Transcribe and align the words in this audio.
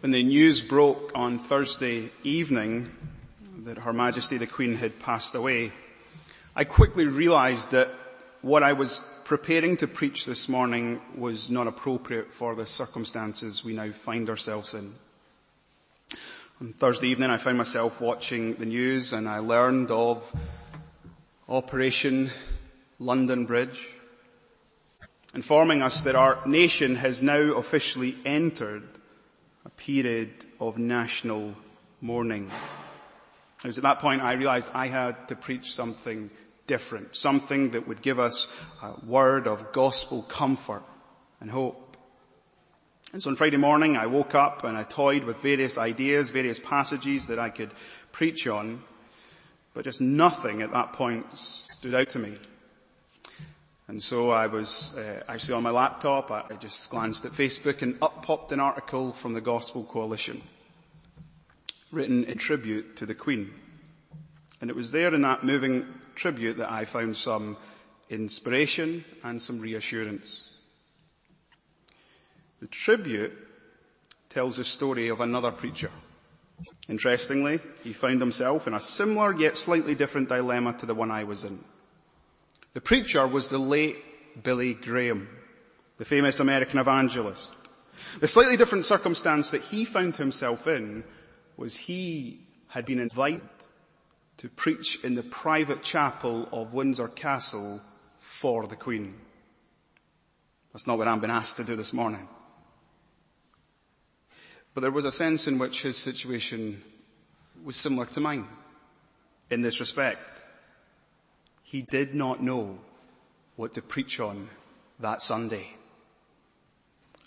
When 0.00 0.12
the 0.12 0.22
news 0.22 0.60
broke 0.60 1.10
on 1.14 1.38
Thursday 1.38 2.10
evening 2.22 2.92
that 3.64 3.78
Her 3.78 3.94
Majesty 3.94 4.36
the 4.36 4.46
Queen 4.46 4.74
had 4.74 4.98
passed 4.98 5.34
away, 5.34 5.72
I 6.54 6.64
quickly 6.64 7.06
realized 7.06 7.70
that 7.70 7.88
what 8.42 8.62
I 8.62 8.74
was 8.74 9.00
preparing 9.24 9.78
to 9.78 9.88
preach 9.88 10.26
this 10.26 10.50
morning 10.50 11.00
was 11.16 11.48
not 11.48 11.66
appropriate 11.66 12.30
for 12.30 12.54
the 12.54 12.66
circumstances 12.66 13.64
we 13.64 13.72
now 13.72 13.90
find 13.90 14.28
ourselves 14.28 14.74
in. 14.74 14.94
On 16.60 16.74
Thursday 16.74 17.08
evening 17.08 17.30
I 17.30 17.38
found 17.38 17.56
myself 17.56 17.98
watching 17.98 18.56
the 18.56 18.66
news 18.66 19.14
and 19.14 19.26
I 19.26 19.38
learned 19.38 19.90
of 19.90 20.30
Operation 21.48 22.30
London 22.98 23.46
Bridge, 23.46 23.88
informing 25.34 25.80
us 25.80 26.02
that 26.02 26.16
our 26.16 26.38
nation 26.46 26.96
has 26.96 27.22
now 27.22 27.54
officially 27.54 28.14
entered 28.26 28.86
a 29.66 29.70
period 29.70 30.30
of 30.60 30.78
national 30.78 31.52
mourning. 32.00 32.48
It 33.64 33.66
was 33.66 33.78
at 33.78 33.82
that 33.82 33.98
point 33.98 34.22
I 34.22 34.34
realized 34.34 34.70
I 34.72 34.86
had 34.86 35.26
to 35.28 35.34
preach 35.34 35.72
something 35.72 36.30
different, 36.68 37.16
something 37.16 37.70
that 37.72 37.88
would 37.88 38.00
give 38.00 38.20
us 38.20 38.52
a 38.80 38.92
word 39.04 39.48
of 39.48 39.72
gospel 39.72 40.22
comfort 40.22 40.84
and 41.40 41.50
hope. 41.50 41.96
And 43.12 43.20
so 43.20 43.30
on 43.30 43.36
Friday 43.36 43.56
morning 43.56 43.96
I 43.96 44.06
woke 44.06 44.36
up 44.36 44.62
and 44.62 44.76
I 44.78 44.84
toyed 44.84 45.24
with 45.24 45.40
various 45.40 45.78
ideas, 45.78 46.30
various 46.30 46.60
passages 46.60 47.26
that 47.26 47.40
I 47.40 47.50
could 47.50 47.72
preach 48.12 48.46
on, 48.46 48.84
but 49.74 49.84
just 49.84 50.00
nothing 50.00 50.62
at 50.62 50.70
that 50.70 50.92
point 50.92 51.36
stood 51.36 51.94
out 51.94 52.10
to 52.10 52.20
me. 52.20 52.38
And 53.88 54.02
so 54.02 54.30
I 54.30 54.48
was 54.48 54.96
uh, 54.96 55.22
actually 55.28 55.54
on 55.54 55.62
my 55.62 55.70
laptop, 55.70 56.30
I 56.32 56.42
just 56.58 56.90
glanced 56.90 57.24
at 57.24 57.32
Facebook 57.32 57.82
and 57.82 57.96
up 58.02 58.24
popped 58.24 58.50
an 58.50 58.58
article 58.58 59.12
from 59.12 59.32
the 59.32 59.40
Gospel 59.40 59.84
Coalition 59.84 60.42
written 61.92 62.24
in 62.24 62.36
tribute 62.36 62.96
to 62.96 63.06
the 63.06 63.14
Queen. 63.14 63.52
And 64.60 64.70
it 64.70 64.76
was 64.76 64.90
there 64.90 65.14
in 65.14 65.22
that 65.22 65.44
moving 65.44 65.86
tribute 66.16 66.56
that 66.56 66.70
I 66.70 66.84
found 66.84 67.16
some 67.16 67.56
inspiration 68.10 69.04
and 69.22 69.40
some 69.40 69.60
reassurance. 69.60 70.50
The 72.60 72.66
tribute 72.66 73.32
tells 74.30 74.56
the 74.56 74.64
story 74.64 75.08
of 75.08 75.20
another 75.20 75.52
preacher. 75.52 75.90
Interestingly, 76.88 77.60
he 77.84 77.92
found 77.92 78.20
himself 78.20 78.66
in 78.66 78.74
a 78.74 78.80
similar 78.80 79.36
yet 79.36 79.56
slightly 79.56 79.94
different 79.94 80.28
dilemma 80.28 80.72
to 80.78 80.86
the 80.86 80.94
one 80.94 81.10
I 81.10 81.24
was 81.24 81.44
in. 81.44 81.62
The 82.76 82.82
preacher 82.82 83.26
was 83.26 83.48
the 83.48 83.56
late 83.56 83.96
Billy 84.42 84.74
Graham, 84.74 85.30
the 85.96 86.04
famous 86.04 86.40
American 86.40 86.78
evangelist. 86.78 87.56
The 88.20 88.28
slightly 88.28 88.58
different 88.58 88.84
circumstance 88.84 89.52
that 89.52 89.62
he 89.62 89.86
found 89.86 90.16
himself 90.16 90.66
in 90.66 91.02
was 91.56 91.74
he 91.74 92.38
had 92.68 92.84
been 92.84 92.98
invited 92.98 93.48
to 94.36 94.50
preach 94.50 95.02
in 95.02 95.14
the 95.14 95.22
private 95.22 95.82
chapel 95.82 96.50
of 96.52 96.74
Windsor 96.74 97.08
Castle 97.08 97.80
for 98.18 98.66
the 98.66 98.76
Queen. 98.76 99.14
That's 100.74 100.86
not 100.86 100.98
what 100.98 101.08
I'm 101.08 101.20
being 101.20 101.30
asked 101.30 101.56
to 101.56 101.64
do 101.64 101.76
this 101.76 101.94
morning. 101.94 102.28
But 104.74 104.82
there 104.82 104.90
was 104.90 105.06
a 105.06 105.12
sense 105.12 105.48
in 105.48 105.58
which 105.58 105.80
his 105.80 105.96
situation 105.96 106.82
was 107.64 107.76
similar 107.76 108.04
to 108.04 108.20
mine 108.20 108.46
in 109.48 109.62
this 109.62 109.80
respect. 109.80 110.42
He 111.76 111.82
did 111.82 112.14
not 112.14 112.42
know 112.42 112.78
what 113.56 113.74
to 113.74 113.82
preach 113.82 114.18
on 114.18 114.48
that 114.98 115.20
Sunday. 115.20 115.66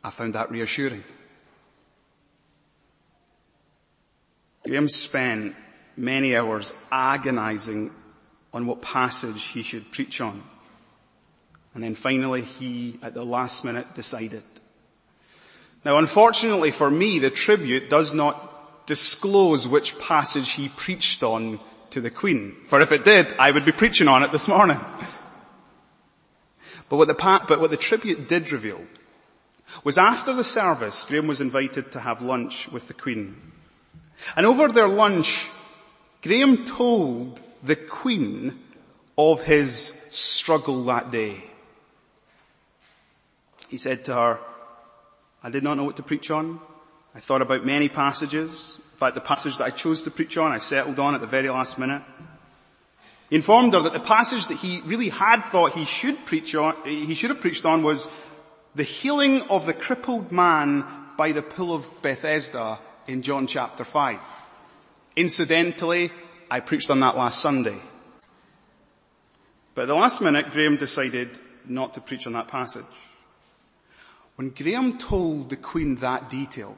I 0.04 0.10
found 0.10 0.34
that 0.34 0.50
reassuring. 0.50 1.04
Graham 4.66 4.90
spent 4.90 5.56
many 5.96 6.36
hours 6.36 6.74
agonizing 6.92 7.92
on 8.52 8.66
what 8.66 8.82
passage 8.82 9.44
he 9.50 9.62
should 9.62 9.92
preach 9.92 10.20
on. 10.20 10.42
And 11.76 11.84
then 11.84 11.94
finally 11.94 12.42
he, 12.42 12.98
at 13.04 13.14
the 13.14 13.24
last 13.24 13.64
minute, 13.64 13.94
decided. 13.94 14.42
Now 15.86 16.00
unfortunately 16.00 16.72
for 16.72 16.90
me, 16.90 17.20
the 17.20 17.30
tribute 17.30 17.88
does 17.88 18.16
not 18.16 18.88
disclose 18.88 19.68
which 19.68 20.00
passage 20.00 20.54
he 20.54 20.70
preached 20.70 21.22
on 21.22 21.60
to 21.92 22.02
the 22.02 22.10
Queen. 22.10 22.56
For 22.68 22.82
if 22.82 22.92
it 22.92 23.04
did, 23.04 23.34
I 23.40 23.52
would 23.52 23.66
be 23.66 23.72
preaching 23.72 24.08
on 24.08 24.24
it 24.24 24.32
this 24.32 24.48
morning. 24.48 24.80
But 26.90 26.98
what 26.98 27.08
the, 27.08 27.14
but 27.48 27.60
what 27.60 27.72
the 27.72 27.78
tribute 27.78 28.28
did 28.28 28.52
reveal 28.52 28.82
was 29.84 29.98
after 29.98 30.34
the 30.34 30.44
service, 30.44 31.04
Graham 31.04 31.28
was 31.28 31.42
invited 31.42 31.92
to 31.92 32.00
have 32.00 32.22
lunch 32.22 32.72
with 32.72 32.88
the 32.88 32.94
Queen. 32.94 33.36
And 34.36 34.46
over 34.46 34.68
their 34.68 34.88
lunch, 34.88 35.48
Graham 36.22 36.66
told 36.66 37.42
the 37.64 37.76
Queen 37.76 38.60
of 39.18 39.44
his 39.44 39.74
struggle 40.10 40.84
that 40.86 41.12
day. 41.12 41.44
He 43.70 43.78
said 43.78 44.04
to 44.06 44.14
her, 44.14 44.40
I 45.44 45.50
did 45.50 45.64
not 45.64 45.78
know 45.78 45.84
what 45.84 45.98
to 45.98 46.04
preach 46.04 46.32
on. 46.32 46.60
I 47.14 47.20
thought 47.20 47.42
about 47.42 47.66
many 47.66 47.88
passages. 47.90 48.80
In 49.00 49.08
fact, 49.08 49.16
the 49.16 49.22
passage 49.22 49.58
that 49.60 49.64
I 49.64 49.70
chose 49.70 50.04
to 50.04 50.12
preach 50.12 50.38
on, 50.38 50.52
I 50.52 50.58
settled 50.58 51.00
on 51.00 51.16
at 51.16 51.22
the 51.22 51.26
very 51.26 51.50
last 51.50 51.80
minute. 51.80 52.02
He 53.30 53.38
informed 53.38 53.72
her 53.72 53.80
that 53.80 53.94
the 53.94 54.00
passage 54.02 54.48
that 54.48 54.58
he 54.58 54.82
really 54.82 55.08
had 55.08 55.40
thought 55.40 55.72
he 55.72 55.86
should 55.86 56.26
preach 56.26 56.54
on, 56.54 56.76
he 56.84 57.16
should 57.16 57.30
have 57.30 57.40
preached 57.40 57.66
on 57.66 57.82
was 57.82 58.12
the 58.76 58.84
healing 58.84 59.42
of 59.44 59.66
the 59.66 59.74
crippled 59.74 60.34
man 60.34 60.84
by 61.18 61.32
the 61.32 61.42
pool 61.42 61.74
of 61.74 61.90
Bethesda 62.02 62.78
in 63.08 63.22
John 63.22 63.48
chapter 63.48 63.86
5. 63.86 64.20
Incidentally, 65.16 66.12
I 66.52 66.60
preached 66.60 66.92
on 66.92 67.00
that 67.00 67.16
last 67.16 67.40
Sunday. 67.40 67.78
But 69.76 69.84
at 69.84 69.88
the 69.88 69.96
last 69.96 70.22
minute, 70.22 70.52
Graham 70.52 70.76
decided 70.76 71.40
not 71.66 71.94
to 71.94 72.02
preach 72.02 72.28
on 72.28 72.34
that 72.34 72.50
passage. 72.50 72.84
When 74.36 74.50
Graham 74.50 74.98
told 74.98 75.52
the 75.52 75.56
Queen 75.56 75.96
that 75.96 76.30
detail, 76.30 76.78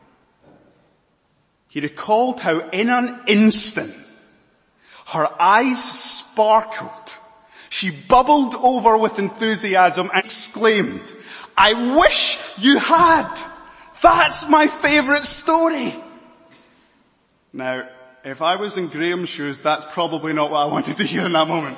he 1.72 1.80
recalled 1.80 2.42
how 2.42 2.68
in 2.72 2.90
an 2.90 3.22
instant, 3.28 3.94
her 5.14 5.26
eyes 5.40 5.82
sparkled. 5.82 7.16
She 7.70 7.92
bubbled 7.92 8.56
over 8.56 8.98
with 8.98 9.20
enthusiasm 9.20 10.12
and 10.14 10.26
exclaimed, 10.26 11.02
I 11.56 11.96
wish 11.96 12.38
you 12.58 12.78
had! 12.78 13.34
That's 14.02 14.50
my 14.50 14.68
favourite 14.68 15.24
story! 15.24 15.96
Now, 17.54 17.88
if 18.26 18.42
I 18.42 18.58
was 18.58 18.78
in 18.78 18.90
Graham's 18.90 19.30
shoes, 19.30 19.62
that's 19.62 19.86
probably 19.86 20.34
not 20.34 20.52
what 20.52 20.60
I 20.60 20.66
wanted 20.66 20.98
to 20.98 21.06
hear 21.06 21.26
in 21.26 21.31
that 21.31 21.48
moment. 21.48 21.78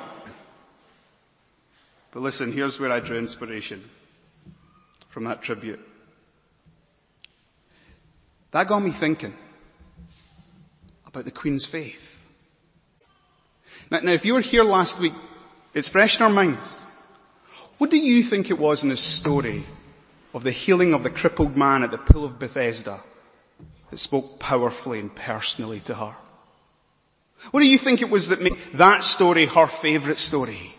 But 2.10 2.24
listen, 2.24 2.50
here's 2.50 2.80
where 2.80 2.90
I 2.90 2.98
drew 2.98 3.16
inspiration 3.16 3.80
from 5.06 5.22
that 5.24 5.40
tribute. 5.40 5.78
That 8.50 8.66
got 8.66 8.80
me 8.80 8.90
thinking 8.90 9.34
about 11.14 11.24
the 11.24 11.30
Queen's 11.30 11.64
faith. 11.64 12.26
Now, 13.88 14.00
now, 14.00 14.10
if 14.10 14.24
you 14.24 14.34
were 14.34 14.40
here 14.40 14.64
last 14.64 14.98
week, 14.98 15.12
it's 15.72 15.88
fresh 15.88 16.16
in 16.16 16.24
our 16.24 16.32
minds. 16.32 16.82
What 17.78 17.90
do 17.90 17.96
you 17.96 18.20
think 18.20 18.50
it 18.50 18.58
was 18.58 18.82
in 18.82 18.90
the 18.90 18.96
story 18.96 19.64
of 20.32 20.42
the 20.42 20.50
healing 20.50 20.92
of 20.92 21.04
the 21.04 21.10
crippled 21.10 21.56
man 21.56 21.84
at 21.84 21.92
the 21.92 21.98
pool 21.98 22.24
of 22.24 22.40
Bethesda 22.40 22.98
that 23.90 23.96
spoke 23.96 24.40
powerfully 24.40 24.98
and 24.98 25.14
personally 25.14 25.78
to 25.80 25.94
her? 25.94 26.16
What 27.52 27.60
do 27.60 27.68
you 27.68 27.78
think 27.78 28.02
it 28.02 28.10
was 28.10 28.28
that 28.28 28.40
made 28.40 28.56
that 28.72 29.04
story 29.04 29.46
her 29.46 29.68
favourite 29.68 30.18
story? 30.18 30.74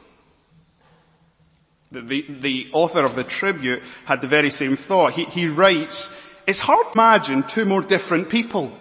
The, 1.94 2.02
the, 2.02 2.26
the, 2.28 2.70
author 2.74 3.06
of 3.06 3.16
the 3.16 3.24
tribute 3.24 3.84
had 4.04 4.20
the 4.20 4.28
very 4.28 4.50
same 4.50 4.76
thought. 4.76 5.14
He, 5.14 5.24
he 5.26 5.48
writes, 5.48 6.44
it's 6.46 6.60
hard 6.60 6.92
to 6.92 7.00
imagine 7.00 7.44
two 7.44 7.64
more 7.64 7.82
different 7.82 8.28
people. 8.28 8.78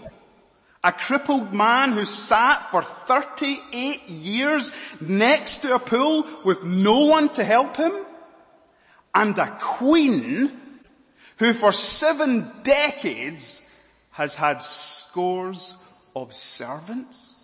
A 0.85 0.93
crippled 0.93 1.55
man 1.55 1.93
who 1.93 2.05
sat 2.05 2.71
for 2.71 2.83
38 2.83 4.07
years 4.11 4.71
next 5.01 5.61
to 5.61 5.75
a 5.75 5.79
pool 5.79 6.27
with 6.45 6.63
no 6.63 7.07
one 7.07 7.31
to 7.31 7.43
help 7.43 7.79
him. 7.79 8.05
And 9.15 9.39
a 9.39 9.57
queen 9.59 10.53
who 11.39 11.55
for 11.55 11.73
seven 11.73 12.51
decades 12.63 13.67
has 14.11 14.37
had 14.37 14.61
scores 14.61 15.75
of 16.15 16.35
servants? 16.35 17.35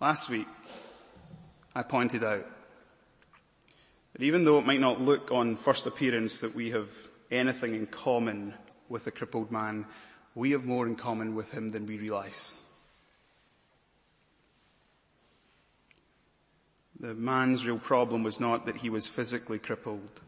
Last 0.00 0.30
week, 0.30 0.48
I 1.74 1.82
pointed 1.82 2.24
out 2.24 2.46
that 4.14 4.22
even 4.22 4.44
though 4.44 4.58
it 4.58 4.64
might 4.64 4.80
not 4.80 5.02
look 5.02 5.30
on 5.30 5.56
first 5.56 5.86
appearance 5.86 6.40
that 6.40 6.54
we 6.54 6.70
have 6.70 6.88
anything 7.30 7.74
in 7.74 7.86
common 7.86 8.54
with 8.88 9.04
the 9.04 9.10
crippled 9.10 9.50
man, 9.50 9.86
we 10.34 10.50
have 10.52 10.64
more 10.64 10.86
in 10.86 10.96
common 10.96 11.34
with 11.34 11.52
him 11.52 11.70
than 11.70 11.86
we 11.86 11.98
realize. 11.98 12.56
The 17.00 17.14
man's 17.14 17.66
real 17.66 17.78
problem 17.78 18.22
was 18.22 18.40
not 18.40 18.66
that 18.66 18.76
he 18.76 18.90
was 18.90 19.06
physically 19.06 19.58
crippled, 19.58 20.20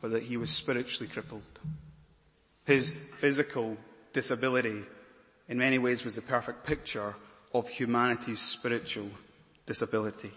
but 0.00 0.12
that 0.12 0.22
he 0.22 0.36
was 0.36 0.50
spiritually 0.50 1.10
crippled. 1.12 1.42
His 2.64 2.90
physical 2.90 3.76
disability 4.12 4.82
in 5.48 5.58
many 5.58 5.78
ways 5.78 6.04
was 6.04 6.16
the 6.16 6.22
perfect 6.22 6.64
picture 6.64 7.14
of 7.54 7.68
humanity's 7.68 8.40
spiritual 8.40 9.08
disability. 9.66 10.32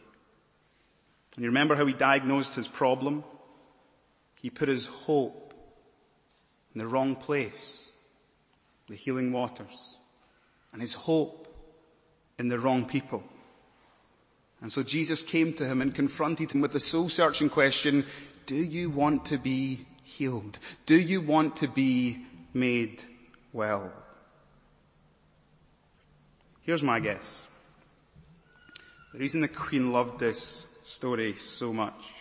And 1.36 1.44
you 1.44 1.50
remember 1.50 1.76
how 1.76 1.86
he 1.86 1.94
diagnosed 1.94 2.56
his 2.56 2.68
problem? 2.68 3.24
He 4.42 4.50
put 4.50 4.68
his 4.68 4.88
hope 4.88 5.49
the 6.80 6.88
wrong 6.88 7.16
place, 7.16 7.90
the 8.88 8.96
healing 8.96 9.32
waters, 9.32 9.96
and 10.74 10.82
his 10.82 10.94
hope 10.94 11.48
in 12.40 12.48
the 12.48 12.60
wrong 12.60 12.86
people. 12.86 13.24
And 14.62 14.72
so 14.72 14.84
Jesus 14.84 15.22
came 15.24 15.54
to 15.54 15.66
him 15.66 15.82
and 15.82 15.94
confronted 15.94 16.52
him 16.52 16.62
with 16.62 16.74
the 16.74 16.80
soul 16.80 17.10
searching 17.10 17.50
question, 17.50 18.06
do 18.46 18.56
you 18.56 18.90
want 18.90 19.26
to 19.26 19.38
be 19.38 19.86
healed? 20.04 20.60
Do 20.86 21.00
you 21.00 21.22
want 21.22 21.58
to 21.58 21.68
be 21.68 22.26
made 22.54 23.04
well? 23.54 23.92
Here's 26.62 26.84
my 26.84 27.00
guess. 27.00 27.40
The 29.14 29.20
reason 29.20 29.42
the 29.42 29.48
Queen 29.48 29.92
loved 29.92 30.20
this 30.20 30.80
story 30.84 31.36
so 31.36 31.74
much 31.74 32.14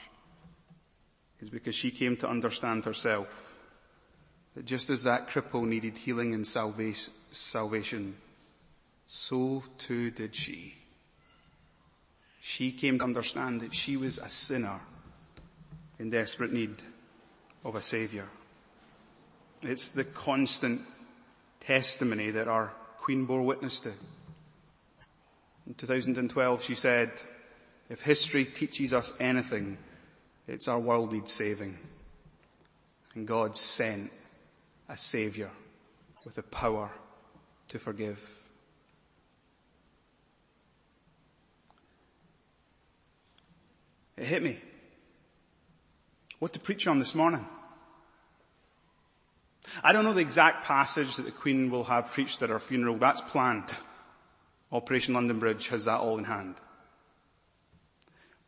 is 1.41 1.51
because 1.51 1.75
she 1.75 1.91
came 1.91 2.17
to 2.19 2.29
understand 2.29 2.85
herself 2.85 3.48
just 4.65 4.91
as 4.91 5.05
that 5.05 5.29
cripple 5.29 5.67
needed 5.67 5.97
healing 5.97 6.35
and 6.35 6.47
salvation, 6.47 8.17
so 9.07 9.63
too 9.79 10.11
did 10.11 10.35
she. 10.35 10.75
She 12.41 12.73
came 12.73 12.99
to 12.99 13.05
understand 13.05 13.61
that 13.61 13.75
she 13.75 13.97
was 13.97 14.19
a 14.19 14.29
sinner 14.29 14.81
in 15.99 16.11
desperate 16.11 16.53
need 16.53 16.75
of 17.65 17.75
a 17.75 17.83
savior. 17.83 18.27
It's 19.63 19.91
the 19.91 20.05
constant 20.05 20.81
testimony 21.61 22.31
that 22.31 22.49
our 22.49 22.73
Queen 22.99 23.25
bore 23.25 23.43
witness 23.43 23.81
to. 23.81 23.93
In 25.67 25.75
2012 25.75 26.63
she 26.63 26.75
said, 26.75 27.11
if 27.91 28.03
history 28.03 28.45
teaches 28.45 28.95
us 28.95 29.15
anything, 29.19 29.79
it's 30.47 30.69
our 30.69 30.79
world 30.79 31.13
needs 31.13 31.33
saving. 31.33 31.79
And 33.15 33.27
God 33.27 33.57
sent 33.57 34.11
a 34.89 34.97
savior 34.97 35.51
with 36.25 36.35
the 36.35 36.43
power 36.43 36.91
to 37.69 37.79
forgive. 37.79 38.37
It 44.17 44.25
hit 44.25 44.43
me. 44.43 44.59
What 46.39 46.53
to 46.55 46.61
preach 46.61 46.87
on 46.87 46.99
this 46.99 47.15
morning? 47.15 47.47
I 49.83 49.93
don't 49.93 50.05
know 50.05 50.13
the 50.13 50.21
exact 50.21 50.65
passage 50.65 51.17
that 51.17 51.25
the 51.25 51.31
Queen 51.31 51.71
will 51.71 51.85
have 51.85 52.11
preached 52.13 52.43
at 52.43 52.51
her 52.51 52.59
funeral. 52.59 52.97
That's 52.97 53.21
planned. 53.21 53.73
Operation 54.73 55.15
London 55.15 55.39
Bridge 55.39 55.69
has 55.69 55.85
that 55.85 56.01
all 56.01 56.19
in 56.19 56.25
hand. 56.25 56.57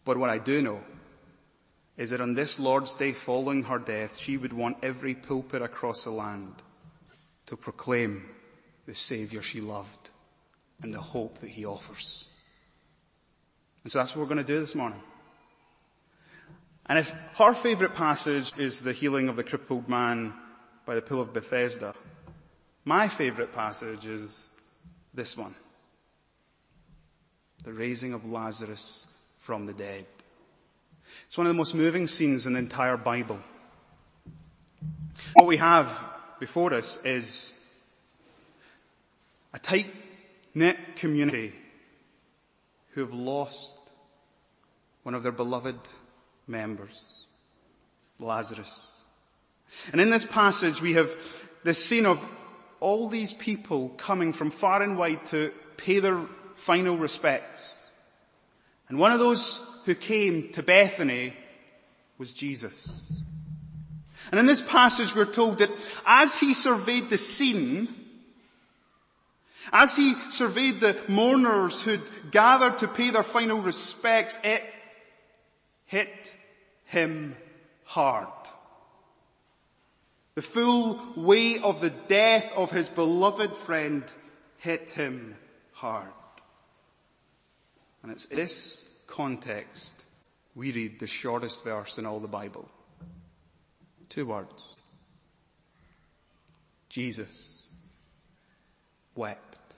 But 0.04 0.16
what 0.16 0.30
I 0.30 0.38
do 0.38 0.62
know 0.62 0.80
is 2.00 2.10
that 2.10 2.20
on 2.22 2.32
this 2.32 2.58
Lord's 2.58 2.96
Day 2.96 3.12
following 3.12 3.64
her 3.64 3.78
death, 3.78 4.16
she 4.16 4.38
would 4.38 4.54
want 4.54 4.78
every 4.82 5.14
pulpit 5.14 5.60
across 5.60 6.04
the 6.04 6.10
land 6.10 6.54
to 7.44 7.58
proclaim 7.58 8.24
the 8.86 8.94
Saviour 8.94 9.42
she 9.42 9.60
loved 9.60 10.08
and 10.82 10.94
the 10.94 11.00
hope 11.00 11.36
that 11.40 11.50
He 11.50 11.66
offers. 11.66 12.26
And 13.84 13.92
so 13.92 13.98
that's 13.98 14.16
what 14.16 14.22
we're 14.22 14.34
going 14.34 14.38
to 14.38 14.52
do 14.52 14.60
this 14.60 14.74
morning. 14.74 15.02
And 16.86 16.98
if 16.98 17.14
her 17.36 17.52
favourite 17.52 17.94
passage 17.94 18.56
is 18.56 18.82
the 18.82 18.94
healing 18.94 19.28
of 19.28 19.36
the 19.36 19.44
crippled 19.44 19.86
man 19.86 20.32
by 20.86 20.94
the 20.94 21.02
pool 21.02 21.20
of 21.20 21.34
Bethesda, 21.34 21.94
my 22.86 23.08
favourite 23.08 23.52
passage 23.52 24.06
is 24.06 24.48
this 25.12 25.36
one. 25.36 25.54
The 27.62 27.74
raising 27.74 28.14
of 28.14 28.24
Lazarus 28.24 29.06
from 29.36 29.66
the 29.66 29.74
dead. 29.74 30.06
It's 31.26 31.38
one 31.38 31.46
of 31.46 31.50
the 31.50 31.56
most 31.56 31.74
moving 31.74 32.06
scenes 32.06 32.46
in 32.46 32.54
the 32.54 32.58
entire 32.58 32.96
Bible. 32.96 33.38
What 35.34 35.46
we 35.46 35.58
have 35.58 35.88
before 36.38 36.74
us 36.74 37.04
is 37.04 37.52
a 39.52 39.58
tight 39.58 39.86
knit 40.54 40.96
community 40.96 41.54
who 42.90 43.02
have 43.02 43.12
lost 43.12 43.78
one 45.02 45.14
of 45.14 45.22
their 45.22 45.32
beloved 45.32 45.78
members, 46.46 47.16
Lazarus. 48.18 48.90
And 49.92 50.00
in 50.00 50.10
this 50.10 50.24
passage 50.24 50.82
we 50.82 50.94
have 50.94 51.10
this 51.62 51.84
scene 51.84 52.06
of 52.06 52.24
all 52.80 53.08
these 53.08 53.32
people 53.32 53.90
coming 53.90 54.32
from 54.32 54.50
far 54.50 54.82
and 54.82 54.96
wide 54.98 55.24
to 55.26 55.52
pay 55.76 56.00
their 56.00 56.20
final 56.54 56.96
respects. 56.96 57.62
And 58.88 58.98
one 58.98 59.12
of 59.12 59.18
those 59.18 59.69
who 59.84 59.94
came 59.94 60.52
to 60.52 60.62
Bethany 60.62 61.34
was 62.18 62.32
Jesus. 62.34 63.12
And 64.30 64.38
in 64.38 64.46
this 64.46 64.62
passage 64.62 65.14
we're 65.14 65.24
told 65.24 65.58
that 65.58 65.70
as 66.06 66.38
he 66.38 66.54
surveyed 66.54 67.08
the 67.08 67.18
scene, 67.18 67.88
as 69.72 69.96
he 69.96 70.14
surveyed 70.14 70.80
the 70.80 70.98
mourners 71.08 71.82
who'd 71.82 72.00
gathered 72.30 72.78
to 72.78 72.88
pay 72.88 73.10
their 73.10 73.22
final 73.22 73.60
respects, 73.60 74.38
it 74.44 74.62
hit 75.86 76.34
him 76.84 77.36
hard. 77.84 78.28
The 80.34 80.42
full 80.42 81.00
weight 81.16 81.62
of 81.62 81.80
the 81.80 81.90
death 81.90 82.52
of 82.56 82.70
his 82.70 82.88
beloved 82.88 83.56
friend 83.56 84.04
hit 84.58 84.90
him 84.90 85.36
hard. 85.72 86.12
And 88.02 88.12
it's 88.12 88.26
this 88.26 88.89
context 89.10 90.04
we 90.54 90.72
read 90.72 90.98
the 90.98 91.06
shortest 91.06 91.62
verse 91.64 91.98
in 91.98 92.06
all 92.06 92.20
the 92.20 92.28
Bible. 92.28 92.68
Two 94.08 94.26
words. 94.26 94.76
Jesus 96.88 97.62
wept. 99.14 99.74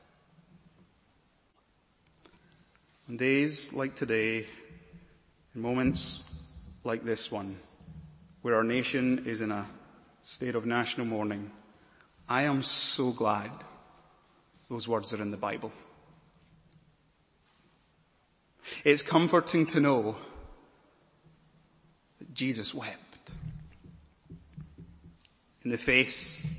On 3.09 3.17
days 3.17 3.73
like 3.73 3.95
today, 3.95 4.47
in 5.55 5.61
moments 5.61 6.25
like 6.85 7.05
this 7.05 7.31
one, 7.31 7.59
where 8.41 8.55
our 8.55 8.65
nation 8.65 9.25
is 9.27 9.43
in 9.43 9.53
a 9.53 9.67
state 10.23 10.55
of 10.55 10.65
national 10.65 11.07
mourning, 11.07 11.51
I 12.29 12.43
am 12.43 12.63
so 12.63 13.11
glad 13.11 13.51
those 14.71 14.89
words 14.89 15.13
are 15.13 15.21
in 15.21 15.31
the 15.31 15.37
Bible. 15.37 15.73
It's 18.85 19.03
comforting 19.03 19.67
to 19.67 19.81
know 19.81 20.17
that 22.19 22.33
Jesus 22.33 22.75
wept 22.75 23.31
in 25.65 25.71
the 25.71 25.79
face 25.79 26.53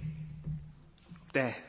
of 1.23 1.33
death. 1.33 1.61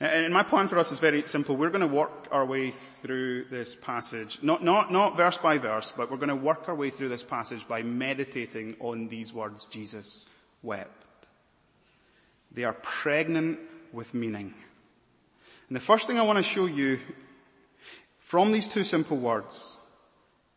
And 0.00 0.32
my 0.32 0.42
plan 0.42 0.66
for 0.66 0.78
us 0.78 0.90
is 0.92 0.98
very 0.98 1.26
simple. 1.26 1.56
We're 1.56 1.70
going 1.70 1.86
to 1.88 1.94
work 1.94 2.28
our 2.32 2.44
way 2.44 2.70
through 2.70 3.44
this 3.44 3.74
passage, 3.74 4.42
not, 4.42 4.64
not, 4.64 4.90
not 4.90 5.16
verse 5.16 5.36
by 5.36 5.58
verse, 5.58 5.92
but 5.94 6.10
we're 6.10 6.16
going 6.16 6.30
to 6.30 6.36
work 6.36 6.68
our 6.68 6.74
way 6.74 6.90
through 6.90 7.10
this 7.10 7.22
passage 7.22 7.68
by 7.68 7.82
meditating 7.82 8.76
on 8.80 9.08
these 9.08 9.32
words, 9.32 9.66
Jesus 9.66 10.26
wept. 10.62 11.26
They 12.52 12.64
are 12.64 12.72
pregnant 12.72 13.60
with 13.92 14.14
meaning. 14.14 14.54
And 15.68 15.76
the 15.76 15.80
first 15.80 16.06
thing 16.06 16.18
I 16.18 16.22
want 16.22 16.38
to 16.38 16.42
show 16.42 16.66
you 16.66 16.98
from 18.30 18.52
these 18.52 18.68
two 18.72 18.84
simple 18.84 19.16
words 19.16 19.80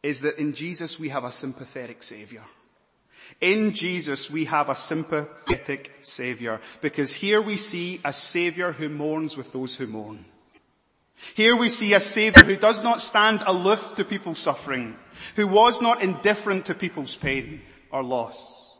is 0.03 0.21
that 0.21 0.37
in 0.37 0.53
Jesus 0.53 0.99
we 0.99 1.09
have 1.09 1.23
a 1.23 1.31
sympathetic 1.31 2.03
savior. 2.03 2.43
In 3.41 3.71
Jesus 3.71 4.29
we 4.29 4.45
have 4.45 4.69
a 4.69 4.75
sympathetic 4.75 5.91
Savior 6.01 6.61
because 6.81 7.15
here 7.15 7.41
we 7.41 7.57
see 7.57 7.99
a 8.05 8.13
Savior 8.13 8.73
who 8.73 8.89
mourns 8.89 9.35
with 9.35 9.51
those 9.51 9.75
who 9.75 9.87
mourn. 9.87 10.23
Here 11.33 11.55
we 11.55 11.67
see 11.67 11.95
a 11.95 11.99
Savior 11.99 12.43
who 12.43 12.57
does 12.57 12.83
not 12.83 13.01
stand 13.01 13.41
aloof 13.47 13.95
to 13.95 14.05
people's 14.05 14.37
suffering, 14.37 14.95
who 15.35 15.47
was 15.47 15.81
not 15.81 16.03
indifferent 16.03 16.65
to 16.65 16.75
people's 16.75 17.15
pain 17.15 17.63
or 17.89 18.03
loss. 18.03 18.75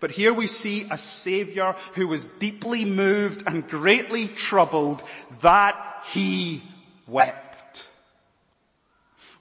But 0.00 0.12
here 0.12 0.32
we 0.32 0.46
see 0.46 0.86
a 0.90 0.96
Savior 0.96 1.76
who 1.96 2.08
was 2.08 2.24
deeply 2.24 2.86
moved 2.86 3.42
and 3.46 3.68
greatly 3.68 4.26
troubled 4.26 5.02
that 5.42 5.76
He 6.06 6.62
wept. 7.06 7.51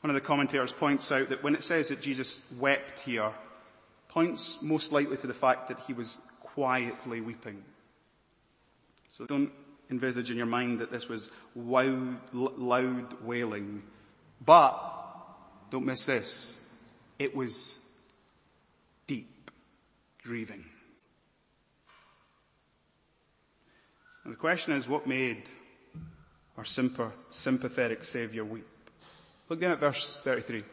One 0.01 0.09
of 0.09 0.15
the 0.15 0.21
commentators 0.21 0.73
points 0.73 1.11
out 1.11 1.29
that 1.29 1.43
when 1.43 1.53
it 1.53 1.63
says 1.63 1.89
that 1.89 2.01
Jesus 2.01 2.43
wept 2.59 2.99
here, 3.01 3.31
points 4.09 4.61
most 4.61 4.91
likely 4.91 5.17
to 5.17 5.27
the 5.27 5.33
fact 5.33 5.67
that 5.67 5.79
he 5.81 5.93
was 5.93 6.19
quietly 6.39 7.21
weeping. 7.21 7.63
So 9.11 9.25
don't 9.25 9.51
envisage 9.91 10.31
in 10.31 10.37
your 10.37 10.47
mind 10.47 10.79
that 10.79 10.91
this 10.91 11.07
was 11.07 11.29
loud, 11.55 12.17
loud 12.33 13.21
wailing. 13.21 13.83
But, 14.43 14.79
don't 15.69 15.85
miss 15.85 16.07
this, 16.07 16.57
it 17.19 17.35
was 17.35 17.79
deep, 19.05 19.51
grieving. 20.23 20.65
And 24.23 24.33
the 24.33 24.37
question 24.37 24.73
is, 24.73 24.87
what 24.87 25.05
made 25.05 25.43
our 26.57 26.65
sympathetic 26.65 28.03
Saviour 28.03 28.45
weep? 28.45 28.67
Look 29.51 29.59
down 29.59 29.73
at 29.73 29.81
verse 29.81 30.17
33. 30.23 30.63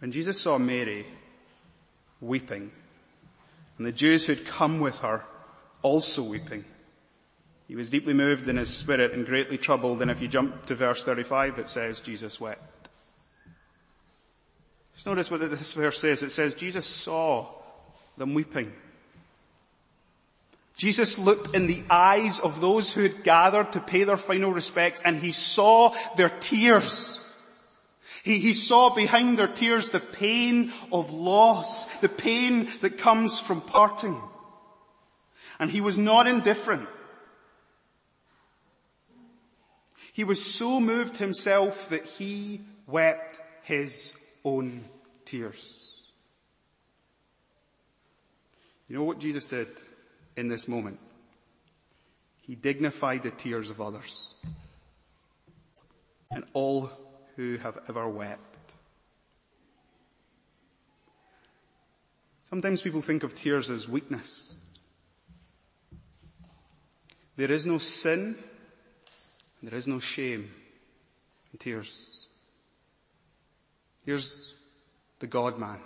When 0.00 0.10
Jesus 0.10 0.40
saw 0.40 0.58
Mary 0.58 1.06
weeping, 2.20 2.72
and 3.78 3.86
the 3.86 3.92
Jews 3.92 4.26
who 4.26 4.34
had 4.34 4.44
come 4.44 4.80
with 4.80 4.98
her 5.02 5.22
also 5.82 6.24
weeping, 6.24 6.64
he 7.68 7.76
was 7.76 7.90
deeply 7.90 8.12
moved 8.12 8.48
in 8.48 8.56
his 8.56 8.76
spirit 8.76 9.12
and 9.12 9.24
greatly 9.24 9.56
troubled, 9.56 10.02
and 10.02 10.10
if 10.10 10.20
you 10.20 10.26
jump 10.26 10.66
to 10.66 10.74
verse 10.74 11.04
35, 11.04 11.60
it 11.60 11.68
says 11.68 12.00
Jesus 12.00 12.40
wept. 12.40 12.88
Just 14.94 15.06
notice 15.06 15.30
what 15.30 15.48
this 15.48 15.74
verse 15.74 16.00
says. 16.00 16.24
It 16.24 16.30
says 16.30 16.56
Jesus 16.56 16.86
saw 16.86 17.52
them 18.16 18.34
weeping. 18.34 18.72
Jesus 20.76 21.18
looked 21.18 21.54
in 21.54 21.66
the 21.66 21.84
eyes 21.88 22.40
of 22.40 22.60
those 22.60 22.92
who 22.92 23.02
had 23.02 23.22
gathered 23.22 23.72
to 23.72 23.80
pay 23.80 24.04
their 24.04 24.16
final 24.16 24.52
respects 24.52 25.02
and 25.02 25.16
he 25.16 25.30
saw 25.30 25.94
their 26.16 26.28
tears. 26.28 27.20
He, 28.24 28.38
he 28.40 28.52
saw 28.52 28.92
behind 28.92 29.38
their 29.38 29.46
tears 29.46 29.90
the 29.90 30.00
pain 30.00 30.72
of 30.90 31.12
loss, 31.12 31.86
the 32.00 32.08
pain 32.08 32.68
that 32.80 32.98
comes 32.98 33.38
from 33.38 33.60
parting. 33.60 34.20
And 35.60 35.70
he 35.70 35.80
was 35.80 35.96
not 35.96 36.26
indifferent. 36.26 36.88
He 40.12 40.24
was 40.24 40.44
so 40.44 40.80
moved 40.80 41.18
himself 41.18 41.88
that 41.90 42.04
he 42.04 42.62
wept 42.86 43.40
his 43.62 44.12
own 44.44 44.84
tears. 45.24 45.80
You 48.88 48.96
know 48.96 49.04
what 49.04 49.18
Jesus 49.20 49.46
did 49.46 49.68
in 50.36 50.48
this 50.48 50.68
moment? 50.68 50.98
He 52.42 52.54
dignified 52.54 53.22
the 53.22 53.30
tears 53.30 53.70
of 53.70 53.80
others 53.80 54.34
and 56.30 56.44
all 56.52 56.90
who 57.36 57.56
have 57.58 57.78
ever 57.88 58.08
wept. 58.08 58.40
Sometimes 62.44 62.82
people 62.82 63.02
think 63.02 63.22
of 63.22 63.34
tears 63.34 63.70
as 63.70 63.88
weakness. 63.88 64.54
There 67.36 67.50
is 67.50 67.66
no 67.66 67.78
sin, 67.78 68.36
there 69.62 69.74
is 69.74 69.88
no 69.88 69.98
shame 69.98 70.50
in 71.52 71.58
tears. 71.58 72.14
Here's 74.04 74.54
the 75.18 75.26
God 75.26 75.58
man. 75.58 75.80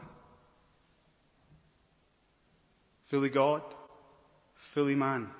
Fully 3.04 3.30
God, 3.30 3.62
fully 4.58 4.94
man. 4.94 5.30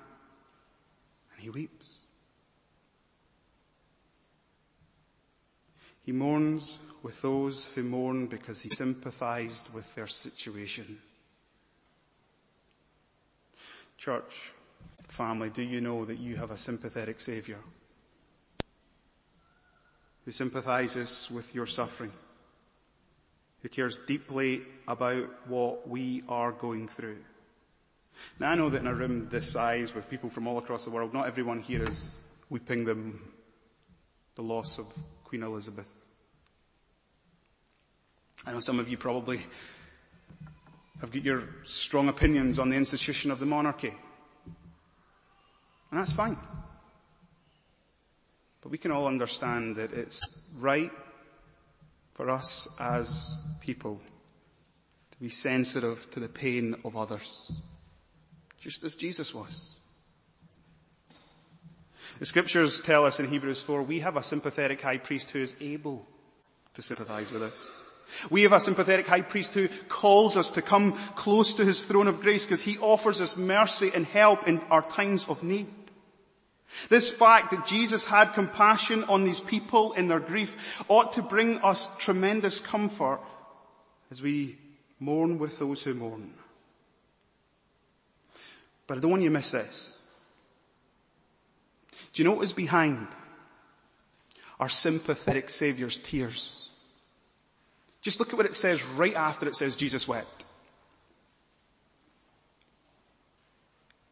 And 1.33 1.41
he 1.41 1.49
weeps. 1.51 1.97
He 6.01 6.11
mourns 6.11 6.79
with 7.03 7.21
those 7.21 7.65
who 7.67 7.83
mourn 7.83 8.25
because 8.25 8.61
he 8.61 8.69
sympathized 8.71 9.71
with 9.73 9.93
their 9.93 10.07
situation. 10.07 10.99
Church, 13.97 14.53
family, 15.07 15.51
do 15.51 15.61
you 15.61 15.81
know 15.81 16.05
that 16.05 16.17
you 16.17 16.35
have 16.37 16.49
a 16.49 16.57
sympathetic 16.57 17.19
Saviour 17.19 17.59
who 20.25 20.31
sympathizes 20.31 21.29
with 21.29 21.53
your 21.53 21.67
suffering? 21.67 22.11
who 23.61 23.69
cares 23.69 23.99
deeply 23.99 24.61
about 24.87 25.29
what 25.47 25.87
we 25.87 26.23
are 26.29 26.51
going 26.51 26.87
through. 26.87 27.17
Now 28.39 28.51
I 28.51 28.55
know 28.55 28.69
that 28.69 28.81
in 28.81 28.87
a 28.87 28.93
room 28.93 29.27
this 29.29 29.51
size 29.51 29.93
with 29.93 30.09
people 30.09 30.29
from 30.29 30.47
all 30.47 30.57
across 30.57 30.85
the 30.85 30.91
world, 30.91 31.13
not 31.13 31.27
everyone 31.27 31.61
here 31.61 31.87
is 31.87 32.19
weeping 32.49 32.85
the, 32.85 32.97
the 34.35 34.41
loss 34.41 34.79
of 34.79 34.85
Queen 35.23 35.43
Elizabeth. 35.43 36.05
I 38.45 38.51
know 38.51 38.59
some 38.59 38.79
of 38.79 38.89
you 38.89 38.97
probably 38.97 39.41
have 41.01 41.11
got 41.11 41.23
your 41.23 41.43
strong 41.63 42.09
opinions 42.09 42.59
on 42.59 42.69
the 42.69 42.75
institution 42.75 43.31
of 43.31 43.39
the 43.39 43.45
monarchy. 43.45 43.93
And 45.91 45.99
that's 45.99 46.11
fine. 46.11 46.37
But 48.61 48.71
we 48.71 48.77
can 48.77 48.91
all 48.91 49.07
understand 49.07 49.75
that 49.77 49.93
it's 49.93 50.21
right 50.57 50.91
for 52.13 52.29
us 52.29 52.67
as 52.79 53.33
people 53.61 54.01
to 55.11 55.19
be 55.19 55.29
sensitive 55.29 56.09
to 56.11 56.19
the 56.19 56.27
pain 56.27 56.75
of 56.83 56.97
others, 56.97 57.51
just 58.59 58.83
as 58.83 58.95
Jesus 58.95 59.33
was. 59.33 59.75
The 62.19 62.25
scriptures 62.25 62.81
tell 62.81 63.05
us 63.05 63.19
in 63.19 63.27
Hebrews 63.27 63.61
4, 63.61 63.83
we 63.83 63.99
have 64.01 64.17
a 64.17 64.23
sympathetic 64.23 64.81
high 64.81 64.97
priest 64.97 65.31
who 65.31 65.39
is 65.39 65.55
able 65.61 66.05
to 66.73 66.81
sympathize 66.81 67.31
with 67.31 67.43
us. 67.43 67.79
We 68.29 68.41
have 68.43 68.53
a 68.53 68.59
sympathetic 68.59 69.07
high 69.07 69.21
priest 69.21 69.53
who 69.53 69.67
calls 69.87 70.35
us 70.35 70.51
to 70.51 70.61
come 70.61 70.93
close 71.15 71.53
to 71.55 71.65
his 71.65 71.85
throne 71.85 72.07
of 72.07 72.21
grace 72.21 72.45
because 72.45 72.63
he 72.63 72.77
offers 72.79 73.21
us 73.21 73.37
mercy 73.37 73.91
and 73.93 74.05
help 74.05 74.47
in 74.47 74.59
our 74.69 74.81
times 74.81 75.29
of 75.29 75.43
need. 75.43 75.67
This 76.89 77.15
fact 77.15 77.51
that 77.51 77.65
Jesus 77.65 78.05
had 78.05 78.33
compassion 78.33 79.03
on 79.05 79.23
these 79.23 79.39
people 79.39 79.93
in 79.93 80.07
their 80.07 80.19
grief 80.19 80.83
ought 80.87 81.13
to 81.13 81.21
bring 81.21 81.59
us 81.59 81.97
tremendous 81.97 82.59
comfort 82.59 83.21
as 84.11 84.21
we 84.21 84.57
mourn 84.99 85.39
with 85.39 85.57
those 85.59 85.83
who 85.83 85.93
mourn. 85.93 86.33
But 88.89 88.97
I 88.97 89.01
don't 89.01 89.11
want 89.11 89.21
you 89.21 89.29
to 89.29 89.33
miss 89.33 89.51
this. 89.51 90.03
Do 92.11 92.23
you 92.23 92.27
know 92.27 92.33
what 92.33 92.43
is 92.43 92.53
behind 92.53 93.07
our 94.59 94.67
sympathetic 94.67 95.51
Saviour's 95.51 95.99
tears? 95.99 96.71
Just 98.01 98.19
look 98.19 98.29
at 98.29 98.35
what 98.37 98.47
it 98.47 98.55
says 98.55 98.83
right 98.83 99.13
after 99.13 99.47
it 99.47 99.55
says 99.55 99.75
Jesus 99.75 100.07
wept. 100.07 100.47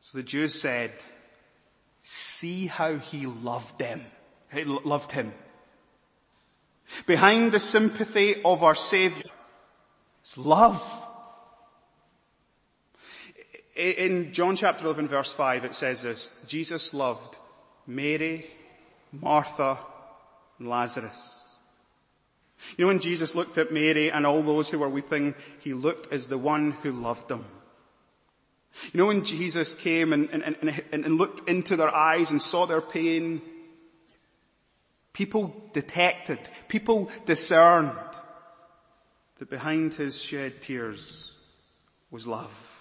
So 0.02 0.20
the 0.20 0.24
Jews 0.24 0.54
said, 0.54 0.92
See 2.04 2.68
how 2.68 2.98
he 2.98 3.26
loved 3.26 3.80
them. 3.80 4.06
He 4.54 4.64
loved 4.64 5.12
him. 5.12 5.34
Behind 7.08 7.52
the 7.52 7.60
sympathy 7.60 8.44
of 8.44 8.62
our 8.64 8.76
Savior 8.76 9.24
is 10.24 10.38
love. 10.38 11.07
In 13.78 14.34
John 14.34 14.56
chapter 14.56 14.86
11 14.86 15.08
verse 15.08 15.32
5 15.34 15.66
it 15.66 15.76
says 15.76 16.02
this, 16.02 16.36
Jesus 16.48 16.94
loved 16.94 17.38
Mary, 17.86 18.46
Martha, 19.12 19.78
and 20.58 20.68
Lazarus. 20.68 21.46
You 22.78 22.86
know 22.86 22.88
when 22.88 23.00
Jesus 23.00 23.36
looked 23.36 23.58
at 23.58 23.72
Mary 23.72 24.12
and 24.12 24.26
all 24.26 24.42
those 24.42 24.72
who 24.72 24.80
were 24.80 24.90
weeping, 24.90 25.36
he 25.60 25.74
looked 25.74 26.12
as 26.12 26.28
the 26.28 26.38
one 26.38 26.72
who 26.72 26.92
loved 26.92 27.28
them. 27.28 27.46
You 28.94 29.00
know 29.00 29.08
when 29.08 29.24
Jesus 29.24 29.76
came 29.76 30.12
and, 30.12 30.30
and, 30.32 30.56
and, 30.62 30.84
and 30.92 31.18
looked 31.18 31.48
into 31.48 31.76
their 31.76 31.94
eyes 31.94 32.32
and 32.32 32.42
saw 32.42 32.66
their 32.66 32.82
pain, 32.82 33.42
people 35.14 35.70
detected, 35.74 36.40
people 36.68 37.12
discerned 37.26 37.92
that 39.38 39.50
behind 39.50 39.94
his 39.94 40.20
shed 40.20 40.62
tears 40.62 41.38
was 42.10 42.28
love. 42.28 42.77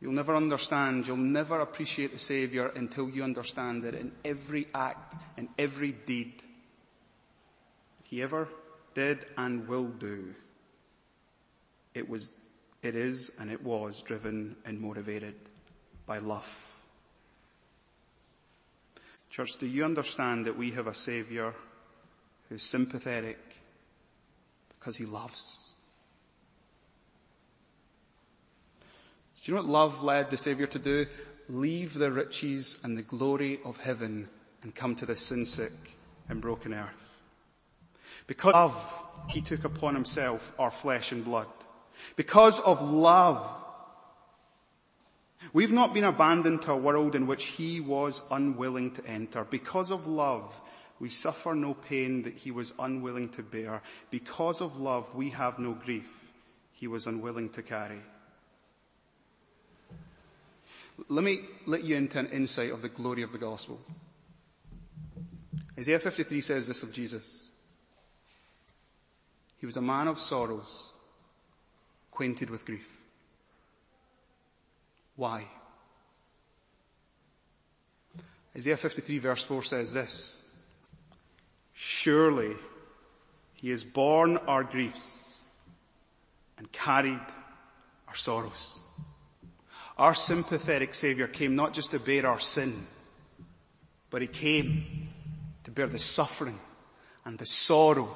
You'll 0.00 0.12
never 0.12 0.36
understand, 0.36 1.06
you'll 1.06 1.16
never 1.16 1.60
appreciate 1.60 2.12
the 2.12 2.18
Saviour 2.18 2.72
until 2.76 3.08
you 3.10 3.24
understand 3.24 3.82
that 3.82 3.94
in 3.94 4.12
every 4.24 4.68
act, 4.72 5.16
in 5.36 5.48
every 5.58 5.92
deed, 5.92 6.42
He 8.04 8.22
ever 8.22 8.48
did 8.94 9.26
and 9.36 9.66
will 9.66 9.88
do, 9.88 10.34
it 11.94 12.08
was 12.08 12.30
it 12.82 12.94
is 12.94 13.32
and 13.40 13.50
it 13.50 13.62
was 13.62 14.02
driven 14.02 14.56
and 14.64 14.80
motivated 14.80 15.34
by 16.06 16.18
love. 16.18 16.80
Church, 19.30 19.58
do 19.58 19.66
you 19.66 19.84
understand 19.84 20.46
that 20.46 20.56
we 20.56 20.70
have 20.70 20.86
a 20.86 20.94
Saviour 20.94 21.54
who's 22.48 22.62
sympathetic 22.62 23.38
because 24.78 24.96
He 24.96 25.04
loves? 25.04 25.67
Do 29.48 29.54
you 29.54 29.56
know 29.56 29.62
what 29.62 29.72
love 29.72 30.02
led 30.02 30.28
the 30.28 30.36
Saviour 30.36 30.66
to 30.66 30.78
do? 30.78 31.06
Leave 31.48 31.94
the 31.94 32.12
riches 32.12 32.80
and 32.84 32.98
the 32.98 33.02
glory 33.02 33.60
of 33.64 33.78
heaven 33.78 34.28
and 34.62 34.74
come 34.74 34.94
to 34.96 35.06
the 35.06 35.16
sin 35.16 35.46
sick 35.46 35.72
and 36.28 36.42
broken 36.42 36.74
earth. 36.74 37.22
Because 38.26 38.52
of 38.52 38.74
love, 38.74 39.30
He 39.30 39.40
took 39.40 39.64
upon 39.64 39.94
Himself 39.94 40.52
our 40.58 40.70
flesh 40.70 41.12
and 41.12 41.24
blood. 41.24 41.46
Because 42.14 42.60
of 42.60 42.82
love. 42.92 43.42
We've 45.54 45.72
not 45.72 45.94
been 45.94 46.04
abandoned 46.04 46.60
to 46.62 46.72
a 46.72 46.76
world 46.76 47.14
in 47.14 47.26
which 47.26 47.46
he 47.46 47.80
was 47.80 48.24
unwilling 48.30 48.90
to 48.96 49.06
enter. 49.06 49.44
Because 49.44 49.90
of 49.90 50.06
love, 50.06 50.60
we 51.00 51.08
suffer 51.08 51.54
no 51.54 51.72
pain 51.72 52.24
that 52.24 52.34
he 52.34 52.50
was 52.50 52.74
unwilling 52.78 53.30
to 53.30 53.42
bear. 53.42 53.80
Because 54.10 54.60
of 54.60 54.78
love, 54.78 55.14
we 55.14 55.30
have 55.30 55.58
no 55.58 55.72
grief 55.72 56.32
he 56.74 56.86
was 56.86 57.06
unwilling 57.06 57.48
to 57.48 57.62
carry. 57.62 58.02
Let 61.08 61.22
me 61.22 61.40
let 61.66 61.84
you 61.84 61.96
into 61.96 62.18
an 62.18 62.26
insight 62.26 62.72
of 62.72 62.82
the 62.82 62.88
glory 62.88 63.22
of 63.22 63.32
the 63.32 63.38
gospel. 63.38 63.80
Isaiah 65.78 66.00
53 66.00 66.40
says 66.40 66.66
this 66.66 66.82
of 66.82 66.92
Jesus. 66.92 67.48
He 69.58 69.66
was 69.66 69.76
a 69.76 69.82
man 69.82 70.08
of 70.08 70.18
sorrows, 70.18 70.92
acquainted 72.10 72.50
with 72.50 72.66
grief. 72.66 72.98
Why? 75.14 75.44
Isaiah 78.56 78.76
53 78.76 79.18
verse 79.18 79.44
4 79.44 79.62
says 79.62 79.92
this. 79.92 80.42
Surely 81.74 82.56
he 83.54 83.70
has 83.70 83.84
borne 83.84 84.36
our 84.36 84.64
griefs 84.64 85.40
and 86.56 86.70
carried 86.72 87.20
our 88.08 88.16
sorrows. 88.16 88.80
Our 89.98 90.14
sympathetic 90.14 90.94
Savior 90.94 91.26
came 91.26 91.56
not 91.56 91.72
just 91.72 91.90
to 91.90 91.98
bear 91.98 92.24
our 92.24 92.38
sin, 92.38 92.86
but 94.10 94.22
He 94.22 94.28
came 94.28 95.08
to 95.64 95.72
bear 95.72 95.88
the 95.88 95.98
suffering 95.98 96.58
and 97.24 97.36
the 97.36 97.46
sorrow 97.46 98.08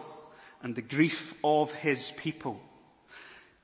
and 0.62 0.76
the 0.76 0.82
grief 0.82 1.34
of 1.42 1.72
His 1.72 2.12
people. 2.12 2.60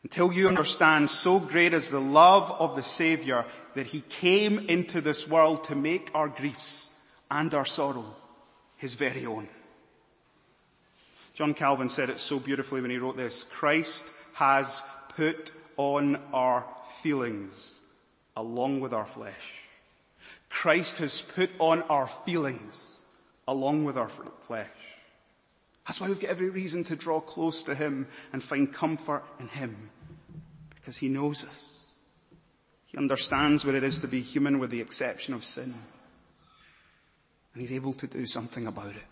Until 0.02 0.32
you 0.32 0.48
understand 0.48 1.10
so 1.10 1.38
great 1.38 1.72
is 1.72 1.90
the 1.90 2.00
love 2.00 2.50
of 2.58 2.74
the 2.74 2.82
Savior 2.82 3.44
that 3.74 3.86
He 3.86 4.00
came 4.00 4.58
into 4.68 5.00
this 5.00 5.28
world 5.28 5.64
to 5.64 5.76
make 5.76 6.10
our 6.12 6.28
griefs 6.28 6.92
and 7.30 7.54
our 7.54 7.64
sorrow 7.64 8.04
His 8.78 8.94
very 8.94 9.26
own. 9.26 9.48
John 11.34 11.54
Calvin 11.54 11.88
said 11.88 12.10
it 12.10 12.18
so 12.18 12.40
beautifully 12.40 12.80
when 12.80 12.90
he 12.90 12.98
wrote 12.98 13.16
this, 13.16 13.44
Christ 13.44 14.08
has 14.32 14.82
put 15.14 15.52
on 15.76 16.20
our 16.32 16.66
feelings 17.00 17.77
along 18.38 18.78
with 18.80 18.94
our 18.94 19.04
flesh. 19.04 19.68
Christ 20.48 20.98
has 20.98 21.20
put 21.20 21.50
on 21.58 21.82
our 21.82 22.06
feelings 22.06 23.02
along 23.48 23.82
with 23.82 23.98
our 23.98 24.08
flesh. 24.08 24.68
That's 25.86 26.00
why 26.00 26.08
we've 26.08 26.20
got 26.20 26.30
every 26.30 26.48
reason 26.48 26.84
to 26.84 26.96
draw 26.96 27.20
close 27.20 27.64
to 27.64 27.74
Him 27.74 28.06
and 28.32 28.42
find 28.42 28.72
comfort 28.72 29.24
in 29.40 29.48
Him. 29.48 29.90
Because 30.76 30.96
He 30.98 31.08
knows 31.08 31.44
us. 31.44 31.86
He 32.86 32.96
understands 32.96 33.66
what 33.66 33.74
it 33.74 33.82
is 33.82 33.98
to 34.00 34.08
be 34.08 34.20
human 34.20 34.60
with 34.60 34.70
the 34.70 34.80
exception 34.80 35.34
of 35.34 35.44
sin. 35.44 35.74
And 37.52 37.60
He's 37.60 37.72
able 37.72 37.92
to 37.94 38.06
do 38.06 38.24
something 38.24 38.68
about 38.68 38.90
it. 38.90 39.06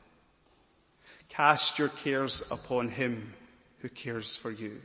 Cast 1.28 1.80
your 1.80 1.88
cares 1.88 2.44
upon 2.50 2.90
Him 2.90 3.34
who 3.80 3.88
cares 3.88 4.36
for 4.36 4.52
you. 4.52 4.80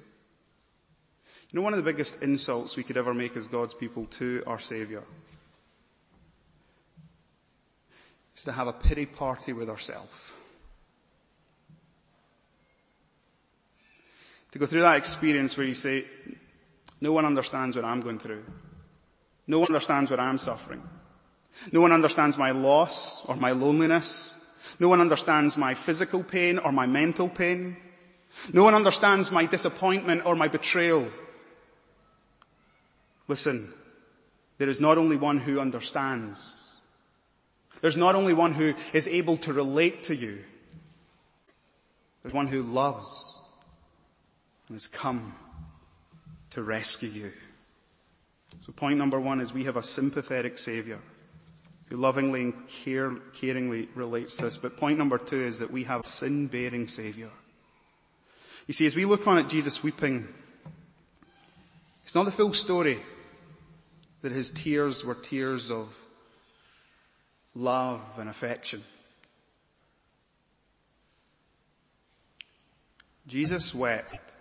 You 1.51 1.59
know 1.59 1.63
one 1.63 1.73
of 1.73 1.77
the 1.77 1.91
biggest 1.91 2.23
insults 2.23 2.77
we 2.77 2.83
could 2.83 2.95
ever 2.95 3.13
make 3.13 3.35
as 3.35 3.47
God's 3.47 3.73
people 3.73 4.05
to 4.05 4.41
our 4.47 4.57
Saviour 4.57 5.03
is 8.33 8.43
to 8.43 8.53
have 8.53 8.67
a 8.67 8.73
pity 8.73 9.05
party 9.05 9.51
with 9.51 9.69
ourselves. 9.69 10.33
To 14.51 14.59
go 14.59 14.65
through 14.65 14.81
that 14.81 14.95
experience 14.95 15.57
where 15.57 15.67
you 15.67 15.73
say, 15.73 16.05
no 17.01 17.11
one 17.11 17.25
understands 17.25 17.75
what 17.75 17.83
I'm 17.83 17.99
going 17.99 18.19
through. 18.19 18.43
No 19.47 19.59
one 19.59 19.67
understands 19.67 20.09
what 20.09 20.21
I'm 20.21 20.37
suffering. 20.37 20.81
No 21.73 21.81
one 21.81 21.91
understands 21.91 22.37
my 22.37 22.51
loss 22.51 23.25
or 23.25 23.35
my 23.35 23.51
loneliness. 23.51 24.37
No 24.79 24.87
one 24.87 25.01
understands 25.01 25.57
my 25.57 25.73
physical 25.73 26.23
pain 26.23 26.59
or 26.59 26.71
my 26.71 26.85
mental 26.85 27.27
pain. 27.27 27.75
No 28.53 28.63
one 28.63 28.73
understands 28.73 29.31
my 29.31 29.45
disappointment 29.45 30.25
or 30.25 30.35
my 30.35 30.47
betrayal. 30.47 31.09
Listen, 33.31 33.71
there 34.57 34.67
is 34.67 34.81
not 34.81 34.97
only 34.97 35.15
one 35.15 35.37
who 35.37 35.61
understands. 35.61 36.67
There's 37.79 37.95
not 37.95 38.13
only 38.13 38.33
one 38.33 38.51
who 38.51 38.73
is 38.91 39.07
able 39.07 39.37
to 39.37 39.53
relate 39.53 40.03
to 40.03 40.15
you. 40.17 40.43
There's 42.21 42.33
one 42.33 42.47
who 42.47 42.61
loves 42.61 43.39
and 44.67 44.75
has 44.75 44.85
come 44.85 45.33
to 46.49 46.61
rescue 46.61 47.07
you. 47.07 47.31
So 48.59 48.73
point 48.73 48.97
number 48.97 49.17
one 49.17 49.39
is 49.39 49.53
we 49.53 49.63
have 49.63 49.77
a 49.77 49.81
sympathetic 49.81 50.57
savior 50.57 50.99
who 51.85 51.95
lovingly 51.95 52.41
and 52.41 52.67
care, 52.67 53.11
caringly 53.11 53.87
relates 53.95 54.35
to 54.35 54.47
us. 54.47 54.57
But 54.57 54.75
point 54.75 54.97
number 54.97 55.17
two 55.17 55.41
is 55.41 55.59
that 55.59 55.71
we 55.71 55.85
have 55.85 56.01
a 56.01 56.05
sin-bearing 56.05 56.89
savior. 56.89 57.29
You 58.67 58.73
see, 58.73 58.85
as 58.87 58.97
we 58.97 59.05
look 59.05 59.25
on 59.25 59.37
at 59.37 59.47
Jesus 59.47 59.81
weeping, 59.81 60.27
it's 62.03 62.13
not 62.13 62.25
the 62.25 62.31
full 62.31 62.51
story 62.51 62.99
that 64.21 64.31
his 64.31 64.51
tears 64.51 65.03
were 65.03 65.15
tears 65.15 65.71
of 65.71 66.05
love 67.55 68.01
and 68.17 68.29
affection. 68.29 68.83
Jesus 73.27 73.73
wept 73.73 74.31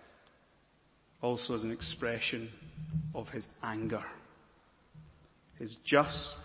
also 1.21 1.53
as 1.53 1.63
an 1.63 1.71
expression 1.71 2.51
of 3.13 3.29
his 3.29 3.47
anger, 3.63 4.03
his 5.57 5.75
just 5.77 6.35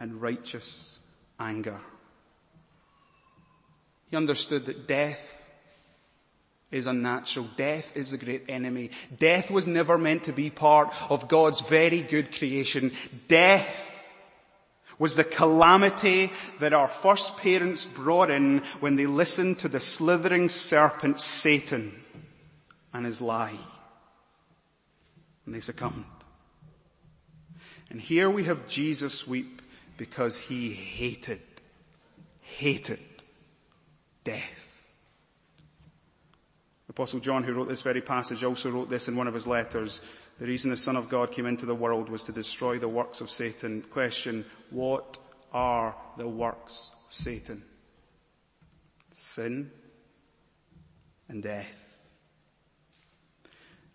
and 0.00 0.20
righteous 0.20 1.00
anger. 1.38 1.80
He 4.10 4.16
understood 4.16 4.66
that 4.66 4.86
death 4.86 5.41
is 6.72 6.86
unnatural. 6.86 7.48
Death 7.56 7.96
is 7.96 8.10
the 8.10 8.18
great 8.18 8.44
enemy. 8.48 8.90
Death 9.16 9.50
was 9.50 9.68
never 9.68 9.96
meant 9.98 10.24
to 10.24 10.32
be 10.32 10.50
part 10.50 10.92
of 11.10 11.28
God's 11.28 11.60
very 11.60 12.02
good 12.02 12.36
creation. 12.36 12.90
Death 13.28 13.90
was 14.98 15.14
the 15.14 15.24
calamity 15.24 16.32
that 16.60 16.72
our 16.72 16.88
first 16.88 17.36
parents 17.38 17.84
brought 17.84 18.30
in 18.30 18.58
when 18.80 18.96
they 18.96 19.06
listened 19.06 19.58
to 19.58 19.68
the 19.68 19.80
slithering 19.80 20.48
serpent 20.48 21.20
Satan 21.20 21.92
and 22.92 23.06
his 23.06 23.20
lie. 23.20 23.56
And 25.44 25.54
they 25.54 25.60
succumbed. 25.60 26.04
And 27.90 28.00
here 28.00 28.30
we 28.30 28.44
have 28.44 28.68
Jesus 28.68 29.26
weep 29.26 29.60
because 29.98 30.38
he 30.38 30.70
hated, 30.72 31.42
hated 32.40 33.00
death. 34.24 34.71
Apostle 36.92 37.20
John, 37.20 37.42
who 37.42 37.54
wrote 37.54 37.70
this 37.70 37.80
very 37.80 38.02
passage, 38.02 38.44
also 38.44 38.70
wrote 38.70 38.90
this 38.90 39.08
in 39.08 39.16
one 39.16 39.26
of 39.26 39.32
his 39.32 39.46
letters. 39.46 40.02
The 40.38 40.44
reason 40.44 40.70
the 40.70 40.76
Son 40.76 40.94
of 40.94 41.08
God 41.08 41.32
came 41.32 41.46
into 41.46 41.64
the 41.64 41.74
world 41.74 42.10
was 42.10 42.22
to 42.24 42.32
destroy 42.32 42.78
the 42.78 42.86
works 42.86 43.22
of 43.22 43.30
Satan. 43.30 43.80
Question, 43.80 44.44
what 44.68 45.16
are 45.54 45.96
the 46.18 46.28
works 46.28 46.92
of 47.08 47.14
Satan? 47.14 47.62
Sin 49.10 49.70
and 51.30 51.42
death. 51.42 51.98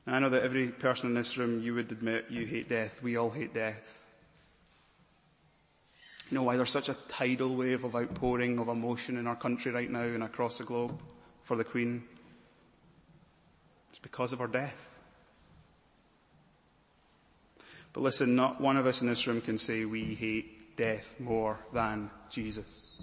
Now, 0.08 0.16
I 0.16 0.20
know 0.20 0.30
that 0.30 0.42
every 0.42 0.70
person 0.70 1.10
in 1.10 1.14
this 1.14 1.38
room, 1.38 1.62
you 1.62 1.76
would 1.76 1.92
admit 1.92 2.26
you 2.32 2.48
hate 2.48 2.68
death. 2.68 3.04
We 3.04 3.16
all 3.16 3.30
hate 3.30 3.54
death. 3.54 4.08
You 6.32 6.36
know 6.36 6.44
why 6.44 6.58
there's 6.58 6.72
such 6.72 6.90
a 6.90 6.98
tidal 7.08 7.56
wave 7.56 7.84
of 7.84 7.96
outpouring 7.96 8.58
of 8.58 8.70
emotion 8.70 9.18
in 9.18 9.28
our 9.28 9.36
country 9.36 9.72
right 9.72 9.92
now 9.92 10.02
and 10.02 10.24
across 10.24 10.58
the 10.58 10.64
globe 10.64 11.00
for 11.44 11.56
the 11.56 11.64
Queen? 11.64 12.04
It's 13.98 14.04
because 14.04 14.32
of 14.32 14.42
our 14.42 14.48
death. 14.48 14.78
But 17.94 18.02
listen, 18.02 18.36
not 18.36 18.62
one 18.62 18.78
of 18.78 18.86
us 18.86 19.02
in 19.02 19.08
this 19.08 19.26
room 19.26 19.42
can 19.42 19.58
say 19.58 19.86
we 19.86 20.14
hate 20.14 20.78
death 20.78 21.16
more 21.20 21.58
than 21.74 22.12
Jesus. 22.30 22.94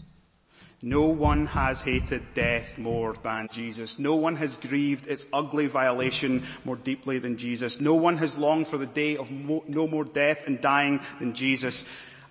No 0.83 1.07
one 1.07 1.46
has 1.46 1.80
hated 1.80 2.33
death 2.35 2.78
more 2.78 3.14
than 3.14 3.48
Jesus. 3.50 3.98
No 3.98 4.14
one 4.14 4.37
has 4.37 4.54
grieved 4.54 5.09
its 5.09 5.26
ugly 5.33 5.66
violation 5.66 6.44
more 6.64 6.76
deeply 6.76 7.18
than 7.18 7.38
Jesus. 7.38 7.80
No 7.80 7.96
one 7.96 8.16
has 8.18 8.38
longed 8.38 8.68
for 8.68 8.78
the 8.78 8.87
day 8.87 9.16
of 9.16 9.33
no 9.33 9.88
more 9.88 10.04
death 10.04 10.46
and 10.46 10.61
dying 10.61 11.00
than 11.18 11.35
Jesus. 11.35 11.88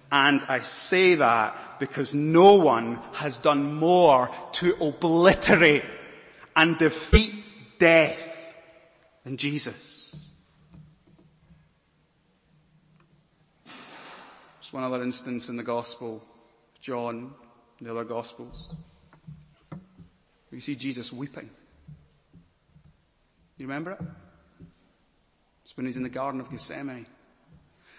And 0.10 0.41
I 0.47 0.60
say 0.60 1.15
that 1.15 1.80
because 1.80 2.15
no 2.15 2.54
one 2.54 2.99
has 3.12 3.38
done 3.38 3.73
more 3.73 4.30
to 4.54 4.73
obliterate 4.80 5.84
and 6.56 6.78
defeat 6.78 7.36
death 7.78 8.33
than 9.23 9.38
Jesus. 9.38 10.15
Just 14.62 14.73
one 14.73 14.83
other 14.83 15.03
instance 15.03 15.49
in 15.49 15.57
the 15.57 15.63
Gospel 15.63 16.23
of 16.73 16.81
John, 16.81 17.33
the 17.81 17.91
other 17.91 18.03
Gospels. 18.03 18.73
You 20.51 20.59
see 20.59 20.75
Jesus 20.75 21.12
weeping. 21.12 21.49
You 23.57 23.65
remember 23.65 23.91
it? 23.91 24.01
It's 25.63 25.75
when 25.75 25.86
he's 25.86 25.97
in 25.97 26.03
the 26.03 26.09
Garden 26.09 26.39
of 26.39 26.51
Gethsemane. 26.51 27.07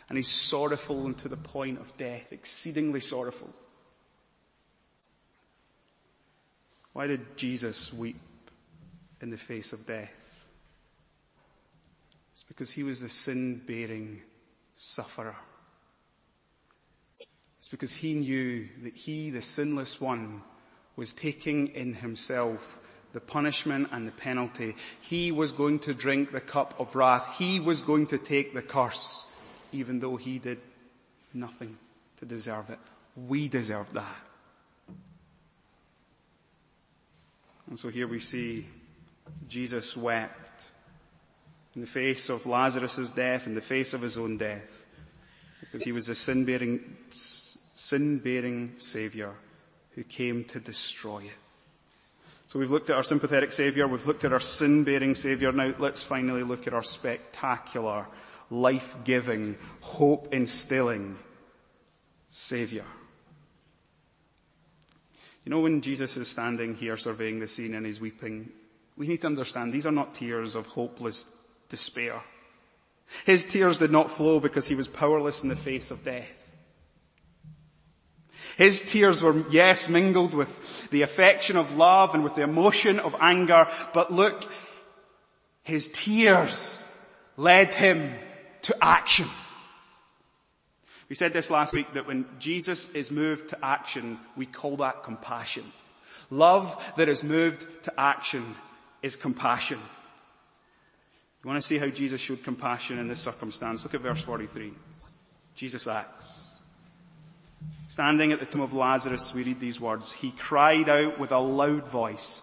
And 0.08 0.18
he's 0.18 0.28
sorrowful 0.28 1.06
and 1.06 1.16
to 1.18 1.28
the 1.28 1.36
point 1.36 1.80
of 1.80 1.96
death, 1.96 2.32
exceedingly 2.32 3.00
sorrowful. 3.00 3.52
Why 6.92 7.06
did 7.06 7.36
Jesus 7.36 7.92
weep 7.92 8.20
in 9.20 9.30
the 9.30 9.36
face 9.36 9.72
of 9.72 9.86
death? 9.86 10.23
It's 12.34 12.42
because 12.42 12.72
he 12.72 12.82
was 12.82 13.00
the 13.00 13.08
sin-bearing 13.08 14.20
sufferer. 14.74 15.36
It's 17.58 17.68
because 17.68 17.94
he 17.94 18.14
knew 18.14 18.66
that 18.82 18.92
he, 18.92 19.30
the 19.30 19.40
sinless 19.40 20.00
one, 20.00 20.42
was 20.96 21.12
taking 21.12 21.68
in 21.68 21.94
himself 21.94 22.80
the 23.12 23.20
punishment 23.20 23.88
and 23.92 24.08
the 24.08 24.12
penalty. 24.12 24.74
He 25.00 25.30
was 25.30 25.52
going 25.52 25.78
to 25.80 25.94
drink 25.94 26.32
the 26.32 26.40
cup 26.40 26.74
of 26.80 26.96
wrath. 26.96 27.36
He 27.38 27.60
was 27.60 27.82
going 27.82 28.08
to 28.08 28.18
take 28.18 28.52
the 28.52 28.62
curse, 28.62 29.32
even 29.70 30.00
though 30.00 30.16
he 30.16 30.40
did 30.40 30.58
nothing 31.32 31.78
to 32.16 32.26
deserve 32.26 32.68
it. 32.68 32.80
We 33.16 33.46
deserve 33.46 33.92
that. 33.92 34.16
And 37.68 37.78
so 37.78 37.90
here 37.90 38.08
we 38.08 38.18
see 38.18 38.66
Jesus 39.46 39.96
wept 39.96 40.43
in 41.74 41.80
the 41.80 41.86
face 41.86 42.28
of 42.28 42.46
Lazarus' 42.46 43.10
death, 43.10 43.46
in 43.46 43.54
the 43.54 43.60
face 43.60 43.94
of 43.94 44.02
his 44.02 44.16
own 44.16 44.36
death, 44.36 44.86
because 45.60 45.82
he 45.82 45.92
was 45.92 46.08
a 46.08 46.14
sin-bearing, 46.14 46.96
sin-bearing 47.10 48.74
savior 48.78 49.32
who 49.94 50.04
came 50.04 50.44
to 50.44 50.60
destroy 50.60 51.24
it. 51.24 51.36
So 52.46 52.58
we've 52.58 52.70
looked 52.70 52.90
at 52.90 52.96
our 52.96 53.02
sympathetic 53.02 53.52
savior, 53.52 53.88
we've 53.88 54.06
looked 54.06 54.24
at 54.24 54.32
our 54.32 54.40
sin-bearing 54.40 55.14
savior, 55.14 55.50
now 55.50 55.74
let's 55.78 56.02
finally 56.02 56.44
look 56.44 56.66
at 56.66 56.74
our 56.74 56.82
spectacular, 56.82 58.06
life-giving, 58.50 59.56
hope-instilling 59.80 61.16
savior. 62.28 62.84
You 65.44 65.50
know, 65.50 65.60
when 65.60 65.80
Jesus 65.80 66.16
is 66.16 66.28
standing 66.28 66.74
here 66.74 66.96
surveying 66.96 67.40
the 67.40 67.48
scene 67.48 67.74
and 67.74 67.84
he's 67.84 68.00
weeping, 68.00 68.50
we 68.96 69.08
need 69.08 69.20
to 69.22 69.26
understand 69.26 69.72
these 69.72 69.86
are 69.86 69.92
not 69.92 70.14
tears 70.14 70.54
of 70.54 70.66
hopeless 70.68 71.28
despair. 71.74 72.20
His 73.26 73.46
tears 73.46 73.78
did 73.78 73.90
not 73.90 74.08
flow 74.08 74.38
because 74.38 74.68
he 74.68 74.76
was 74.76 74.86
powerless 74.86 75.42
in 75.42 75.48
the 75.48 75.56
face 75.56 75.90
of 75.90 76.04
death. 76.04 76.40
His 78.56 78.82
tears 78.82 79.24
were, 79.24 79.44
yes, 79.50 79.88
mingled 79.88 80.34
with 80.34 80.88
the 80.90 81.02
affection 81.02 81.56
of 81.56 81.76
love 81.76 82.14
and 82.14 82.22
with 82.22 82.36
the 82.36 82.42
emotion 82.42 83.00
of 83.00 83.16
anger, 83.18 83.66
but 83.92 84.12
look, 84.12 84.44
his 85.64 85.88
tears 85.88 86.86
led 87.36 87.74
him 87.74 88.14
to 88.62 88.76
action. 88.80 89.26
We 91.08 91.16
said 91.16 91.32
this 91.32 91.50
last 91.50 91.74
week 91.74 91.92
that 91.94 92.06
when 92.06 92.26
Jesus 92.38 92.94
is 92.94 93.10
moved 93.10 93.48
to 93.48 93.58
action, 93.64 94.20
we 94.36 94.46
call 94.46 94.76
that 94.76 95.02
compassion. 95.02 95.64
Love 96.30 96.92
that 96.96 97.08
is 97.08 97.24
moved 97.24 97.66
to 97.82 97.92
action 97.98 98.54
is 99.02 99.16
compassion. 99.16 99.80
You 101.44 101.50
want 101.50 101.60
to 101.60 101.66
see 101.66 101.76
how 101.76 101.88
Jesus 101.88 102.22
showed 102.22 102.42
compassion 102.42 102.98
in 102.98 103.06
this 103.06 103.20
circumstance? 103.20 103.84
Look 103.84 103.94
at 103.94 104.00
verse 104.00 104.22
43. 104.22 104.72
Jesus 105.54 105.86
acts. 105.86 106.58
Standing 107.88 108.32
at 108.32 108.40
the 108.40 108.46
tomb 108.46 108.62
of 108.62 108.72
Lazarus, 108.72 109.34
we 109.34 109.44
read 109.44 109.60
these 109.60 109.78
words. 109.78 110.10
He 110.10 110.30
cried 110.30 110.88
out 110.88 111.18
with 111.18 111.32
a 111.32 111.38
loud 111.38 111.86
voice, 111.86 112.42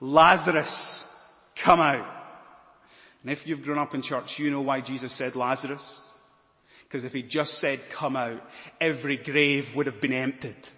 Lazarus, 0.00 1.10
come 1.56 1.80
out. 1.80 2.06
And 3.22 3.32
if 3.32 3.46
you've 3.46 3.64
grown 3.64 3.78
up 3.78 3.94
in 3.94 4.02
church, 4.02 4.38
you 4.38 4.50
know 4.50 4.60
why 4.60 4.80
Jesus 4.80 5.12
said 5.12 5.34
Lazarus. 5.34 6.04
Because 6.82 7.04
if 7.04 7.12
he 7.14 7.22
just 7.22 7.54
said 7.54 7.80
come 7.90 8.16
out, 8.16 8.46
every 8.80 9.16
grave 9.16 9.74
would 9.74 9.86
have 9.86 10.00
been 10.00 10.12
emptied. 10.12 10.68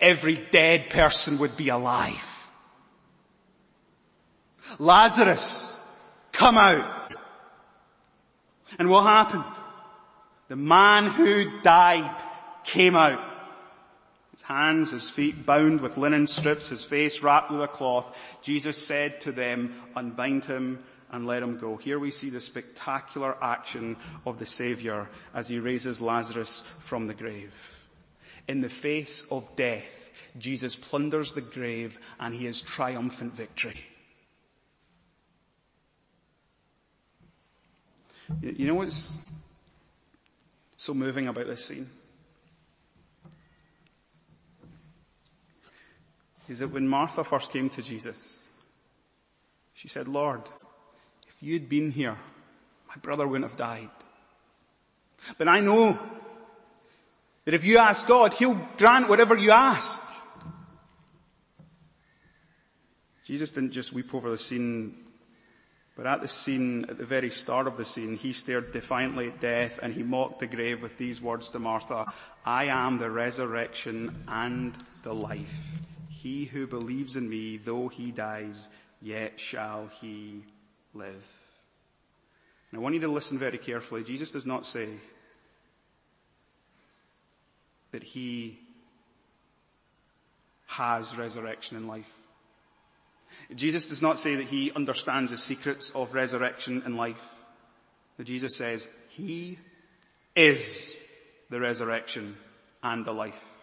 Every 0.00 0.36
dead 0.36 0.88
person 0.88 1.38
would 1.38 1.56
be 1.56 1.68
alive. 1.68 2.50
Lazarus, 4.78 5.75
come 6.36 6.58
out. 6.58 7.12
And 8.78 8.90
what 8.90 9.04
happened? 9.04 9.44
The 10.48 10.56
man 10.56 11.06
who 11.06 11.60
died 11.62 12.22
came 12.62 12.94
out. 12.94 13.20
His 14.32 14.42
hands, 14.42 14.90
his 14.90 15.08
feet 15.08 15.46
bound 15.46 15.80
with 15.80 15.96
linen 15.96 16.26
strips, 16.26 16.68
his 16.68 16.84
face 16.84 17.22
wrapped 17.22 17.50
with 17.50 17.62
a 17.62 17.68
cloth. 17.68 18.38
Jesus 18.42 18.76
said 18.76 19.18
to 19.22 19.32
them, 19.32 19.74
unbind 19.96 20.44
him 20.44 20.84
and 21.10 21.26
let 21.26 21.42
him 21.42 21.56
go. 21.56 21.76
Here 21.76 21.98
we 21.98 22.10
see 22.10 22.28
the 22.28 22.40
spectacular 22.40 23.34
action 23.42 23.96
of 24.26 24.38
the 24.38 24.44
Savior 24.44 25.08
as 25.32 25.48
he 25.48 25.58
raises 25.58 26.02
Lazarus 26.02 26.64
from 26.80 27.06
the 27.06 27.14
grave. 27.14 27.82
In 28.46 28.60
the 28.60 28.68
face 28.68 29.26
of 29.30 29.56
death, 29.56 30.10
Jesus 30.38 30.76
plunders 30.76 31.32
the 31.32 31.40
grave 31.40 31.98
and 32.20 32.34
he 32.34 32.44
has 32.44 32.60
triumphant 32.60 33.34
victory. 33.34 33.80
You 38.40 38.66
know 38.66 38.74
what's 38.74 39.18
so 40.76 40.94
moving 40.94 41.28
about 41.28 41.46
this 41.46 41.64
scene? 41.64 41.90
is 46.48 46.60
that 46.60 46.68
when 46.68 46.86
Martha 46.86 47.24
first 47.24 47.50
came 47.52 47.68
to 47.70 47.82
Jesus, 47.82 48.48
she 49.74 49.88
said, 49.88 50.08
Lord, 50.08 50.42
if 51.28 51.42
you'd 51.42 51.68
been 51.68 51.90
here, 51.90 52.16
my 52.88 52.94
brother 53.02 53.26
wouldn't 53.26 53.50
have 53.50 53.58
died. 53.58 53.90
But 55.38 55.48
I 55.48 55.60
know 55.60 55.98
that 57.44 57.54
if 57.54 57.64
you 57.64 57.78
ask 57.78 58.06
God, 58.06 58.32
He'll 58.34 58.54
grant 58.76 59.08
whatever 59.08 59.36
you 59.36 59.50
ask. 59.50 60.02
Jesus 63.24 63.50
didn't 63.50 63.72
just 63.72 63.92
weep 63.92 64.14
over 64.14 64.30
the 64.30 64.38
scene, 64.38 64.94
but 65.96 66.06
at 66.06 66.20
the 66.20 66.28
scene, 66.28 66.84
at 66.88 66.98
the 66.98 67.06
very 67.06 67.30
start 67.30 67.66
of 67.66 67.78
the 67.78 67.84
scene, 67.84 68.16
He 68.16 68.32
stared 68.32 68.72
defiantly 68.72 69.28
at 69.28 69.40
death 69.40 69.80
and 69.82 69.94
He 69.94 70.02
mocked 70.02 70.40
the 70.40 70.46
grave 70.46 70.82
with 70.82 70.98
these 70.98 71.22
words 71.22 71.50
to 71.50 71.58
Martha, 71.58 72.04
I 72.44 72.64
am 72.64 72.98
the 72.98 73.10
resurrection 73.10 74.14
and 74.28 74.76
the 75.02 75.14
life. 75.14 75.80
He 76.10 76.44
who 76.44 76.66
believes 76.66 77.16
in 77.16 77.28
me, 77.28 77.56
though 77.56 77.88
he 77.88 78.10
dies, 78.10 78.68
yet 79.00 79.40
shall 79.40 79.88
he 80.00 80.42
live. 80.92 81.40
Now 82.72 82.80
I 82.80 82.82
want 82.82 82.94
you 82.94 83.00
to 83.02 83.08
listen 83.08 83.38
very 83.38 83.58
carefully. 83.58 84.04
Jesus 84.04 84.30
does 84.32 84.46
not 84.46 84.66
say 84.66 84.88
that 87.92 88.02
he 88.02 88.58
has 90.66 91.16
resurrection 91.16 91.76
and 91.76 91.88
life. 91.88 92.15
Jesus 93.54 93.86
does 93.86 94.02
not 94.02 94.18
say 94.18 94.34
that 94.36 94.46
he 94.46 94.72
understands 94.72 95.30
the 95.30 95.36
secrets 95.36 95.90
of 95.90 96.14
resurrection 96.14 96.82
and 96.84 96.96
life. 96.96 97.34
But 98.16 98.26
Jesus 98.26 98.56
says 98.56 98.88
he 99.10 99.58
is 100.34 100.96
the 101.50 101.60
resurrection 101.60 102.36
and 102.82 103.04
the 103.04 103.12
life. 103.12 103.58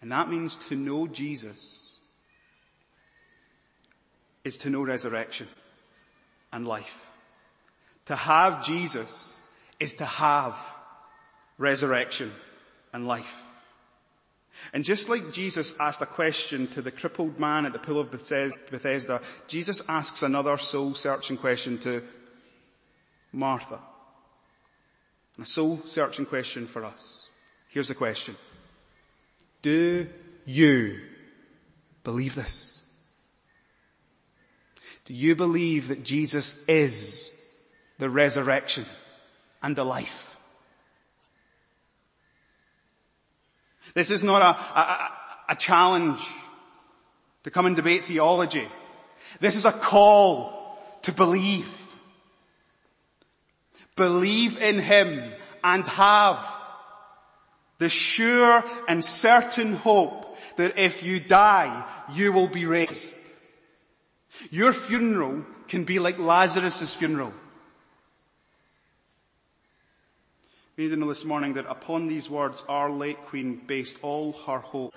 And 0.00 0.12
that 0.12 0.28
means 0.28 0.56
to 0.68 0.76
know 0.76 1.06
Jesus 1.06 1.90
is 4.44 4.58
to 4.58 4.70
know 4.70 4.84
resurrection 4.84 5.48
and 6.52 6.66
life. 6.66 7.10
To 8.06 8.16
have 8.16 8.64
Jesus 8.64 9.42
is 9.80 9.94
to 9.94 10.04
have 10.04 10.58
resurrection 11.58 12.32
and 12.92 13.06
life. 13.06 13.53
And 14.72 14.84
just 14.84 15.08
like 15.08 15.32
Jesus 15.32 15.78
asked 15.80 16.00
a 16.00 16.06
question 16.06 16.66
to 16.68 16.82
the 16.82 16.90
crippled 16.90 17.38
man 17.38 17.66
at 17.66 17.72
the 17.72 17.78
pool 17.78 18.00
of 18.00 18.10
Bethesda, 18.10 19.20
Jesus 19.46 19.82
asks 19.88 20.22
another 20.22 20.56
soul 20.58 20.94
searching 20.94 21.36
question 21.36 21.78
to 21.78 22.02
Martha. 23.32 23.78
And 25.36 25.44
a 25.44 25.48
soul 25.48 25.80
searching 25.86 26.26
question 26.26 26.66
for 26.66 26.84
us. 26.84 27.28
Here's 27.68 27.88
the 27.88 27.94
question. 27.94 28.36
Do 29.62 30.08
you 30.44 31.00
believe 32.04 32.34
this? 32.34 32.82
Do 35.04 35.14
you 35.14 35.34
believe 35.34 35.88
that 35.88 36.04
Jesus 36.04 36.64
is 36.68 37.32
the 37.98 38.08
resurrection 38.08 38.86
and 39.62 39.74
the 39.74 39.84
life? 39.84 40.33
This 43.94 44.10
is 44.10 44.24
not 44.24 44.42
a, 44.42 44.78
a, 44.80 45.12
a 45.50 45.56
challenge 45.56 46.20
to 47.44 47.50
come 47.50 47.66
and 47.66 47.76
debate 47.76 48.04
theology. 48.04 48.66
This 49.40 49.56
is 49.56 49.64
a 49.64 49.72
call 49.72 50.78
to 51.02 51.12
believe. 51.12 51.96
Believe 53.96 54.58
in 54.58 54.80
Him 54.80 55.32
and 55.62 55.86
have 55.86 56.46
the 57.78 57.88
sure 57.88 58.64
and 58.88 59.04
certain 59.04 59.74
hope 59.74 60.36
that 60.56 60.78
if 60.78 61.02
you 61.02 61.20
die, 61.20 61.84
you 62.12 62.32
will 62.32 62.48
be 62.48 62.66
raised. 62.66 63.16
Your 64.50 64.72
funeral 64.72 65.44
can 65.68 65.84
be 65.84 65.98
like 65.98 66.18
Lazarus' 66.18 66.94
funeral. 66.94 67.32
We 70.76 70.84
need 70.84 70.90
to 70.90 70.96
know 70.96 71.08
this 71.08 71.24
morning 71.24 71.54
that 71.54 71.66
upon 71.66 72.08
these 72.08 72.28
words, 72.28 72.64
our 72.68 72.90
late 72.90 73.20
queen 73.26 73.60
based 73.66 73.98
all 74.02 74.32
her 74.46 74.58
hope. 74.58 74.94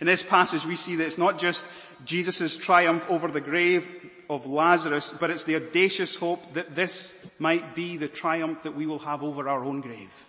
In 0.00 0.06
this 0.06 0.22
passage, 0.22 0.66
we 0.66 0.76
see 0.76 0.96
that 0.96 1.06
it's 1.06 1.18
not 1.18 1.38
just 1.38 1.66
Jesus' 2.04 2.56
triumph 2.56 3.10
over 3.10 3.28
the 3.28 3.40
grave, 3.40 3.90
of 4.30 4.46
Lazarus, 4.46 5.12
but 5.18 5.28
it's 5.28 5.42
the 5.42 5.56
audacious 5.56 6.14
hope 6.14 6.54
that 6.54 6.72
this 6.72 7.26
might 7.40 7.74
be 7.74 7.96
the 7.96 8.06
triumph 8.06 8.62
that 8.62 8.76
we 8.76 8.86
will 8.86 9.00
have 9.00 9.24
over 9.24 9.48
our 9.48 9.64
own 9.64 9.80
grave. 9.80 10.26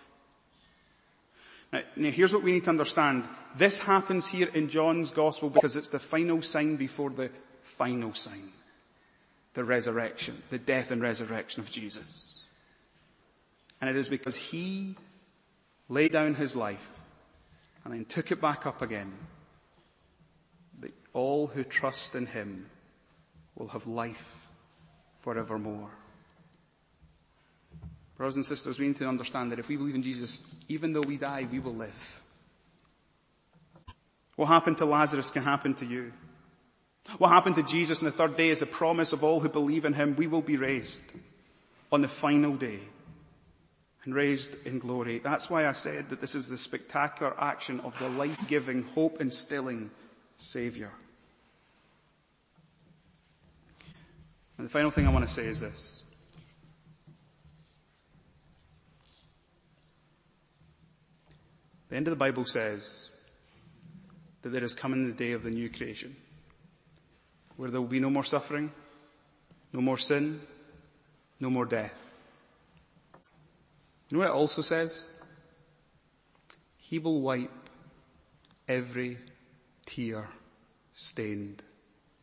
Now, 1.72 1.82
now 1.94 2.10
here's 2.10 2.32
what 2.32 2.42
we 2.42 2.50
need 2.50 2.64
to 2.64 2.70
understand. 2.70 3.22
This 3.56 3.78
happens 3.78 4.26
here 4.26 4.48
in 4.52 4.68
John's 4.68 5.12
gospel 5.12 5.50
because 5.50 5.76
it's 5.76 5.90
the 5.90 6.00
final 6.00 6.42
sign 6.42 6.74
before 6.74 7.10
the 7.10 7.30
final 7.62 8.12
sign. 8.12 8.50
The 9.54 9.62
resurrection, 9.62 10.42
the 10.50 10.58
death 10.58 10.90
and 10.90 11.00
resurrection 11.00 11.62
of 11.62 11.70
Jesus. 11.70 12.31
And 13.82 13.90
it 13.90 13.96
is 13.96 14.08
because 14.08 14.36
he 14.36 14.94
laid 15.88 16.12
down 16.12 16.34
his 16.34 16.54
life 16.54 16.88
and 17.84 17.92
then 17.92 18.04
took 18.04 18.30
it 18.30 18.40
back 18.40 18.64
up 18.64 18.80
again 18.80 19.12
that 20.80 20.94
all 21.12 21.48
who 21.48 21.64
trust 21.64 22.14
in 22.14 22.26
him 22.26 22.66
will 23.56 23.66
have 23.66 23.88
life 23.88 24.46
forevermore. 25.18 25.90
Brothers 28.16 28.36
and 28.36 28.46
sisters, 28.46 28.78
we 28.78 28.86
need 28.86 28.96
to 28.96 29.08
understand 29.08 29.50
that 29.50 29.58
if 29.58 29.68
we 29.68 29.76
believe 29.76 29.96
in 29.96 30.04
Jesus, 30.04 30.46
even 30.68 30.92
though 30.92 31.00
we 31.00 31.16
die, 31.16 31.48
we 31.50 31.58
will 31.58 31.74
live. 31.74 32.22
What 34.36 34.46
happened 34.46 34.78
to 34.78 34.84
Lazarus 34.84 35.30
can 35.30 35.42
happen 35.42 35.74
to 35.74 35.84
you. 35.84 36.12
What 37.18 37.30
happened 37.30 37.56
to 37.56 37.64
Jesus 37.64 38.00
on 38.00 38.04
the 38.06 38.12
third 38.12 38.36
day 38.36 38.50
is 38.50 38.62
a 38.62 38.66
promise 38.66 39.12
of 39.12 39.24
all 39.24 39.40
who 39.40 39.48
believe 39.48 39.84
in 39.84 39.94
him. 39.94 40.14
We 40.14 40.28
will 40.28 40.40
be 40.40 40.56
raised 40.56 41.02
on 41.90 42.02
the 42.02 42.08
final 42.08 42.54
day 42.54 42.78
and 44.04 44.14
raised 44.14 44.66
in 44.66 44.78
glory. 44.78 45.18
That's 45.18 45.48
why 45.48 45.66
I 45.66 45.72
said 45.72 46.08
that 46.10 46.20
this 46.20 46.34
is 46.34 46.48
the 46.48 46.58
spectacular 46.58 47.34
action 47.38 47.80
of 47.80 47.96
the 47.98 48.08
life-giving, 48.08 48.82
hope-instilling 48.94 49.90
Savior. 50.36 50.90
And 54.58 54.66
the 54.66 54.70
final 54.70 54.90
thing 54.90 55.06
I 55.06 55.10
want 55.10 55.26
to 55.26 55.32
say 55.32 55.46
is 55.46 55.60
this. 55.60 56.02
The 61.88 61.96
end 61.96 62.08
of 62.08 62.12
the 62.12 62.16
Bible 62.16 62.44
says 62.44 63.08
that 64.40 64.48
there 64.48 64.64
is 64.64 64.74
coming 64.74 65.06
the 65.06 65.12
day 65.12 65.32
of 65.32 65.42
the 65.42 65.50
new 65.50 65.68
creation, 65.68 66.16
where 67.56 67.70
there 67.70 67.80
will 67.80 67.88
be 67.88 68.00
no 68.00 68.10
more 68.10 68.24
suffering, 68.24 68.72
no 69.72 69.80
more 69.80 69.98
sin, 69.98 70.40
no 71.38 71.50
more 71.50 71.66
death. 71.66 71.94
You 74.12 74.18
know 74.18 74.24
what 74.24 74.34
it 74.34 74.38
also 74.38 74.60
says? 74.60 75.08
He 76.76 76.98
will 76.98 77.22
wipe 77.22 77.70
every 78.68 79.16
tear 79.86 80.28
stained 80.92 81.62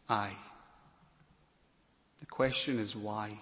eye. 0.07 0.35
The 2.19 2.27
question 2.27 2.77
is 2.77 2.95
why? 2.95 3.39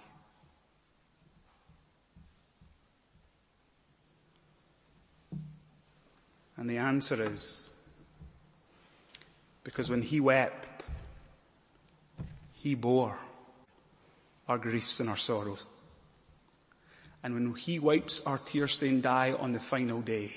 And 6.55 6.69
the 6.69 6.77
answer 6.77 7.21
is 7.21 7.65
because 9.65 9.89
when 9.89 10.03
he 10.03 10.21
wept, 10.21 10.85
he 12.53 12.75
bore 12.75 13.19
our 14.47 14.57
griefs 14.57 15.01
and 15.01 15.09
our 15.09 15.17
sorrows. 15.17 15.65
And 17.23 17.33
when 17.33 17.55
he 17.55 17.79
wipes 17.79 18.21
our 18.25 18.37
tear 18.37 18.67
stained 18.67 19.05
eye 19.05 19.33
on 19.33 19.51
the 19.51 19.59
final 19.59 20.01
day, 20.01 20.31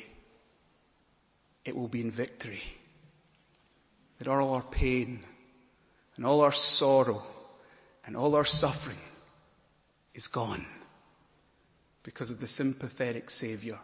it 1.65 1.77
will 1.77 1.89
be 1.89 2.01
in 2.01 2.11
victory. 2.11 2.63
That 4.19 4.29
all 4.29 4.55
our 4.55 4.63
pain 4.63 5.21
and 6.17 6.27
all 6.27 6.41
our 6.41 6.53
sorrow 6.53 7.23
and 8.07 8.17
all 8.17 8.35
our 8.35 8.45
suffering 8.45 8.99
is 10.15 10.27
gone 10.27 10.67
because 12.03 12.31
of 12.31 12.41
the 12.41 12.47
sympathetic 12.47 13.31
Savior 13.31 13.79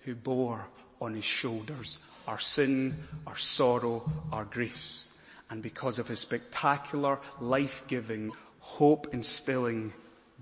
who 0.00 0.14
bore 0.14 0.68
on 1.00 1.14
his 1.14 1.24
shoulders 1.24 2.00
our 2.26 2.38
sin, 2.38 2.94
our 3.26 3.36
sorrow, 3.36 4.10
our 4.32 4.44
griefs. 4.44 5.12
And 5.50 5.62
because 5.62 5.98
of 5.98 6.08
his 6.08 6.18
spectacular, 6.18 7.18
life-giving, 7.40 8.32
hope-instilling 8.60 9.94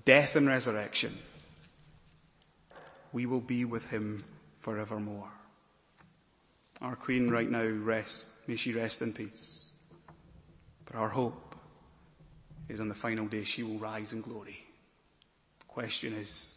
death 0.05 0.35
and 0.35 0.49
resurrection, 0.49 1.17
we 3.17 3.25
will 3.25 3.41
be 3.41 3.65
with 3.65 3.89
him 3.89 4.23
forevermore. 4.59 5.31
Our 6.83 6.95
Queen 6.95 7.31
right 7.31 7.51
now 7.51 7.65
rests, 7.65 8.27
may 8.47 8.57
she 8.57 8.75
rest 8.75 9.01
in 9.01 9.15
peace. 9.15 9.71
But 10.85 10.97
our 10.97 11.09
hope 11.09 11.57
is 12.69 12.79
on 12.79 12.89
the 12.91 12.95
final 12.95 13.25
day 13.27 13.43
she 13.45 13.63
will 13.63 13.79
rise 13.79 14.13
in 14.13 14.21
glory. 14.21 14.63
The 15.61 15.65
question 15.65 16.13
is, 16.13 16.57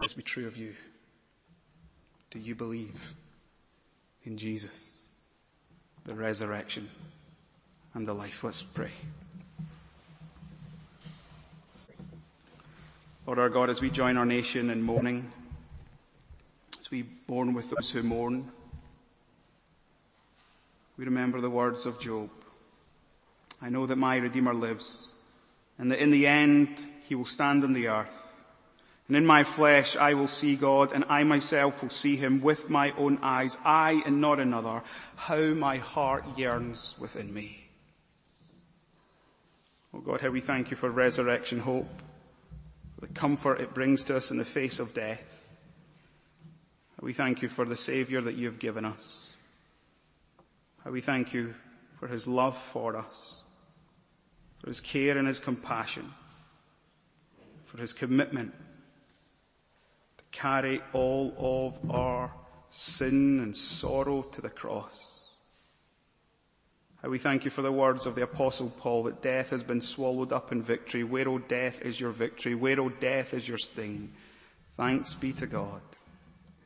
this 0.00 0.14
be 0.14 0.22
true 0.22 0.46
of 0.46 0.56
you? 0.56 0.72
Do 2.30 2.38
you 2.38 2.54
believe 2.54 3.12
in 4.24 4.38
Jesus, 4.38 5.06
the 6.04 6.14
resurrection 6.14 6.88
and 7.92 8.06
the 8.06 8.14
life? 8.14 8.42
Let's 8.42 8.62
pray. 8.62 8.92
Lord 13.26 13.38
our 13.38 13.50
God, 13.50 13.68
as 13.68 13.82
we 13.82 13.90
join 13.90 14.16
our 14.16 14.24
nation 14.24 14.70
in 14.70 14.82
mourning, 14.82 15.30
as 16.78 16.90
we 16.90 17.04
mourn 17.28 17.52
with 17.52 17.70
those 17.70 17.90
who 17.90 18.02
mourn, 18.02 18.50
we 20.96 21.04
remember 21.04 21.40
the 21.40 21.50
words 21.50 21.84
of 21.84 22.00
Job. 22.00 22.30
I 23.60 23.68
know 23.68 23.84
that 23.86 23.96
my 23.96 24.16
Redeemer 24.16 24.54
lives 24.54 25.12
and 25.78 25.90
that 25.90 25.98
in 25.98 26.10
the 26.10 26.26
end 26.26 26.82
he 27.08 27.14
will 27.14 27.26
stand 27.26 27.62
on 27.62 27.74
the 27.74 27.88
earth. 27.88 28.40
And 29.06 29.16
in 29.16 29.26
my 29.26 29.44
flesh 29.44 29.96
I 29.96 30.14
will 30.14 30.28
see 30.28 30.56
God 30.56 30.92
and 30.92 31.04
I 31.08 31.22
myself 31.24 31.82
will 31.82 31.90
see 31.90 32.16
him 32.16 32.40
with 32.40 32.70
my 32.70 32.92
own 32.92 33.18
eyes, 33.22 33.58
I 33.64 34.02
and 34.06 34.22
not 34.22 34.40
another. 34.40 34.82
How 35.16 35.42
my 35.54 35.76
heart 35.76 36.38
yearns 36.38 36.94
within 36.98 37.34
me. 37.34 37.68
Oh 39.92 40.00
God, 40.00 40.22
how 40.22 40.30
we 40.30 40.40
thank 40.40 40.70
you 40.70 40.76
for 40.76 40.88
resurrection 40.88 41.58
hope, 41.58 42.02
the 43.00 43.08
comfort 43.08 43.60
it 43.60 43.74
brings 43.74 44.04
to 44.04 44.16
us 44.16 44.30
in 44.30 44.38
the 44.38 44.44
face 44.44 44.78
of 44.78 44.94
death. 44.94 45.48
We 47.00 47.12
thank 47.12 47.42
you 47.42 47.48
for 47.48 47.64
the 47.64 47.76
Saviour 47.76 48.20
that 48.22 48.34
you 48.34 48.46
have 48.46 48.58
given 48.58 48.84
us. 48.84 49.26
We 50.84 51.00
thank 51.00 51.32
you 51.32 51.54
for 51.98 52.08
his 52.08 52.26
love 52.26 52.56
for 52.56 52.96
us 52.96 53.40
for 54.60 54.68
his 54.68 54.80
care 54.80 55.16
and 55.16 55.26
his 55.26 55.40
compassion, 55.40 56.12
for 57.64 57.80
his 57.80 57.92
commitment 57.92 58.52
to 60.18 60.24
carry 60.30 60.82
all 60.92 61.34
of 61.38 61.90
our 61.90 62.30
sin 62.68 63.40
and 63.40 63.56
sorrow 63.56 64.22
to 64.22 64.42
the 64.42 64.50
cross. 64.50 65.19
We 67.02 67.18
thank 67.18 67.46
you 67.46 67.50
for 67.50 67.62
the 67.62 67.72
words 67.72 68.04
of 68.04 68.14
the 68.14 68.22
apostle 68.22 68.68
Paul 68.68 69.04
that 69.04 69.22
death 69.22 69.50
has 69.50 69.64
been 69.64 69.80
swallowed 69.80 70.32
up 70.32 70.52
in 70.52 70.62
victory. 70.62 71.02
Where, 71.02 71.28
O 71.28 71.38
death, 71.38 71.80
is 71.82 71.98
your 71.98 72.10
victory? 72.10 72.54
Where, 72.54 72.78
O 72.78 72.90
death, 72.90 73.32
is 73.32 73.48
your 73.48 73.56
sting? 73.56 74.12
Thanks 74.76 75.14
be 75.14 75.32
to 75.34 75.46
God 75.46 75.80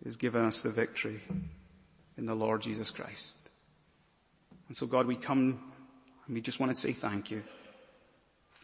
who 0.00 0.08
has 0.08 0.16
given 0.16 0.44
us 0.44 0.62
the 0.62 0.70
victory 0.70 1.20
in 2.18 2.26
the 2.26 2.34
Lord 2.34 2.62
Jesus 2.62 2.90
Christ. 2.90 3.38
And 4.68 4.76
so 4.76 4.86
God, 4.86 5.06
we 5.06 5.16
come 5.16 5.72
and 6.26 6.34
we 6.34 6.40
just 6.40 6.58
want 6.58 6.70
to 6.70 6.78
say 6.78 6.92
thank 6.92 7.30
you. 7.30 7.42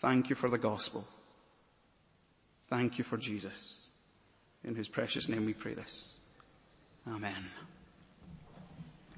Thank 0.00 0.30
you 0.30 0.36
for 0.36 0.48
the 0.48 0.58
gospel. 0.58 1.04
Thank 2.68 2.98
you 2.98 3.04
for 3.04 3.16
Jesus. 3.16 3.86
In 4.64 4.74
whose 4.74 4.88
precious 4.88 5.28
name 5.28 5.46
we 5.46 5.54
pray 5.54 5.74
this. 5.74 6.18
Amen. 7.06 7.69